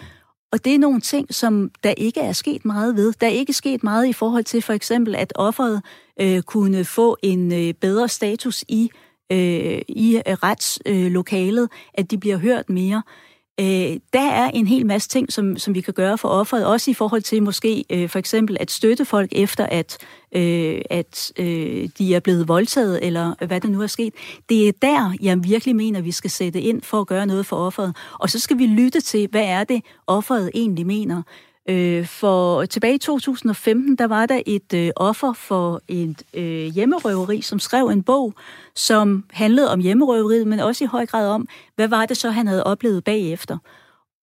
[0.52, 3.12] Og det er nogle ting, som der ikke er sket meget ved.
[3.12, 5.82] Der er ikke sket meget i forhold til for eksempel, at offeret
[6.20, 8.90] øh, kunne få en øh, bedre status i,
[9.32, 13.02] øh, i retslokalet, øh, at de bliver hørt mere.
[13.06, 16.66] Øh, Øh, der er en hel masse ting, som, som vi kan gøre for offeret,
[16.66, 19.98] også i forhold til måske øh, for eksempel at støtte folk efter, at,
[20.36, 24.14] øh, at øh, de er blevet voldtaget, eller hvad der nu er sket.
[24.48, 27.56] Det er der, jeg virkelig mener, vi skal sætte ind for at gøre noget for
[27.56, 27.96] offeret.
[28.18, 31.22] Og så skal vi lytte til, hvad er det, offeret egentlig mener.
[31.68, 37.42] Øh, for tilbage i 2015, der var der et øh, offer for et øh, hjemmerøveri,
[37.42, 38.34] som skrev en bog,
[38.74, 42.46] som handlede om hjemmerøveriet, men også i høj grad om, hvad var det så, han
[42.46, 43.58] havde oplevet bagefter.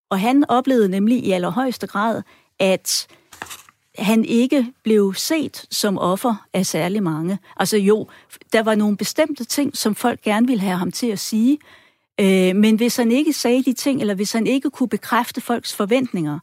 [0.10, 2.22] Og han oplevede nemlig i allerhøjeste grad,
[2.60, 3.08] at
[3.98, 7.40] han ikke blev set som offer af særlig mange.
[7.58, 8.08] Altså jo,
[8.54, 11.58] der var nogle bestemte ting, som folk gerne ville have ham til at sige,
[12.20, 15.76] øh, men hvis han ikke sagde de ting, eller hvis han ikke kunne bekræfte folks
[15.76, 16.40] forventninger,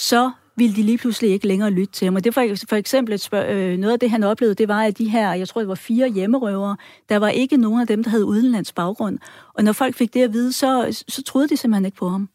[0.00, 2.16] så ville de lige pludselig ikke længere lytte til ham.
[2.16, 4.82] Og det var for eksempel et spørg- øh, noget af det, han oplevede, det var,
[4.82, 6.76] at de her, jeg tror, det var fire hjemmerøvere,
[7.08, 9.18] der var ikke nogen af dem, der havde udenlands baggrund.
[9.54, 12.28] Og når folk fik det at vide, så, så troede de simpelthen ikke på ham.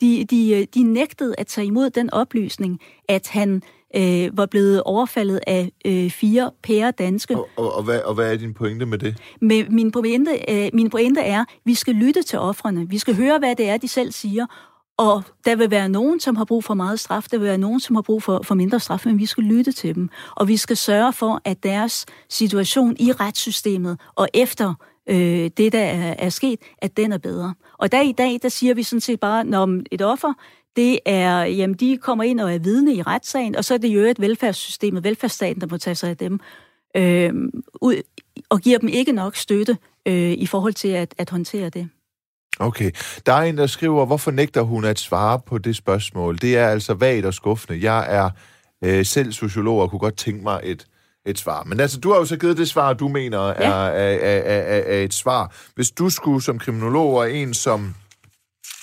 [0.00, 3.62] De, de, de nægtede at tage imod den oplysning, at han
[3.96, 7.36] øh, var blevet overfaldet af øh, fire pære danske.
[7.36, 9.16] Og, og, og, hvad, og hvad er din pointe med det?
[9.40, 12.88] Med, min, pointe, øh, min pointe er, at vi skal lytte til offrene.
[12.88, 14.46] Vi skal høre, hvad det er, de selv siger,
[15.02, 17.80] og der vil være nogen, som har brug for meget straf, der vil være nogen,
[17.80, 20.10] som har brug for, for mindre straf, men vi skal lytte til dem.
[20.36, 24.74] Og vi skal sørge for, at deres situation i retssystemet og efter
[25.08, 27.54] øh, det, der er, er sket, at den er bedre.
[27.78, 30.32] Og der i dag, der siger vi sådan set bare, når et offer,
[30.76, 33.88] det er, jamen de kommer ind og er vidne i retssagen, og så er det
[33.88, 36.40] jo et velfærdssystemet, velfærdsstaten, der må tage sig af dem,
[36.96, 37.32] øh,
[37.80, 38.02] ud,
[38.48, 39.76] og giver dem ikke nok støtte
[40.06, 41.88] øh, i forhold til at, at håndtere det.
[42.58, 42.90] Okay.
[43.26, 46.38] Der er en, der skriver, hvorfor nægter hun at svare på det spørgsmål?
[46.38, 47.82] Det er altså vagt og skuffende.
[47.82, 48.30] Jeg er
[48.84, 50.86] øh, selv sociolog og kunne godt tænke mig et,
[51.26, 51.64] et svar.
[51.64, 53.86] Men altså, du har jo så givet det svar, du mener er, ja.
[53.86, 55.56] er, er, er, er et svar.
[55.74, 57.94] Hvis du skulle som kriminolog og en, som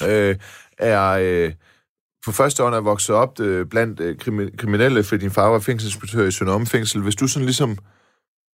[0.07, 0.35] øh,
[0.77, 1.09] er...
[1.21, 1.53] Øh,
[2.25, 4.17] for første år er vokset op øh, blandt øh,
[4.57, 7.01] kriminelle, fordi din far var fængselsinspektør i Sønderholm fængsel.
[7.01, 7.77] Hvis du sådan ligesom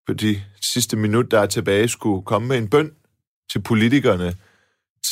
[0.07, 2.91] på de sidste minut, der er tilbage, skulle komme med en bøn
[3.51, 4.33] til politikerne,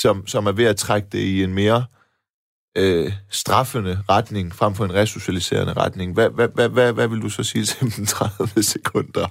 [0.02, 1.86] som, som er ved at trække det i en mere
[2.78, 6.14] øh, straffende retning, frem for en resocialiserende retning.
[6.14, 8.06] Hvad, hvad, hvad, hvad, hvad vil du så sige til dem
[8.46, 9.28] 30 sekunder?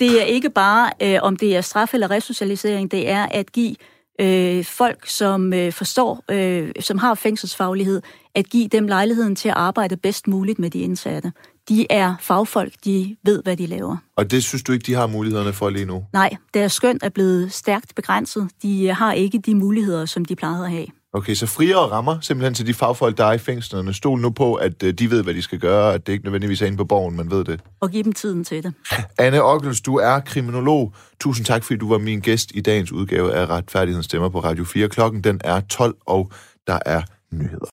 [0.00, 3.76] Det er ikke bare, øh, om det er straf eller resocialisering, det er at give
[4.20, 8.02] øh, folk, som øh, forstår, øh, som har fængselsfaglighed,
[8.34, 11.32] at give dem lejligheden til at arbejde bedst muligt med de indsatte
[11.70, 13.96] de er fagfolk, de ved, hvad de laver.
[14.16, 16.04] Og det synes du ikke, de har mulighederne for lige nu?
[16.12, 18.48] Nej, deres skøn er blevet stærkt begrænset.
[18.62, 20.86] De har ikke de muligheder, som de plejede at have.
[21.12, 23.94] Okay, så friere rammer simpelthen til de fagfolk, der er i fængslerne.
[23.94, 26.62] Stol nu på, at øh, de ved, hvad de skal gøre, at det ikke nødvendigvis
[26.62, 27.60] er inde på borgen, man ved det.
[27.80, 28.74] Og give dem tiden til det.
[29.18, 30.94] Anne Ockels, du er kriminolog.
[31.20, 34.64] Tusind tak, fordi du var min gæst i dagens udgave af Retfærdighedens Stemmer på Radio
[34.64, 34.88] 4.
[34.88, 36.30] Klokken den er 12, og
[36.66, 37.02] der er
[37.32, 37.66] nyheder.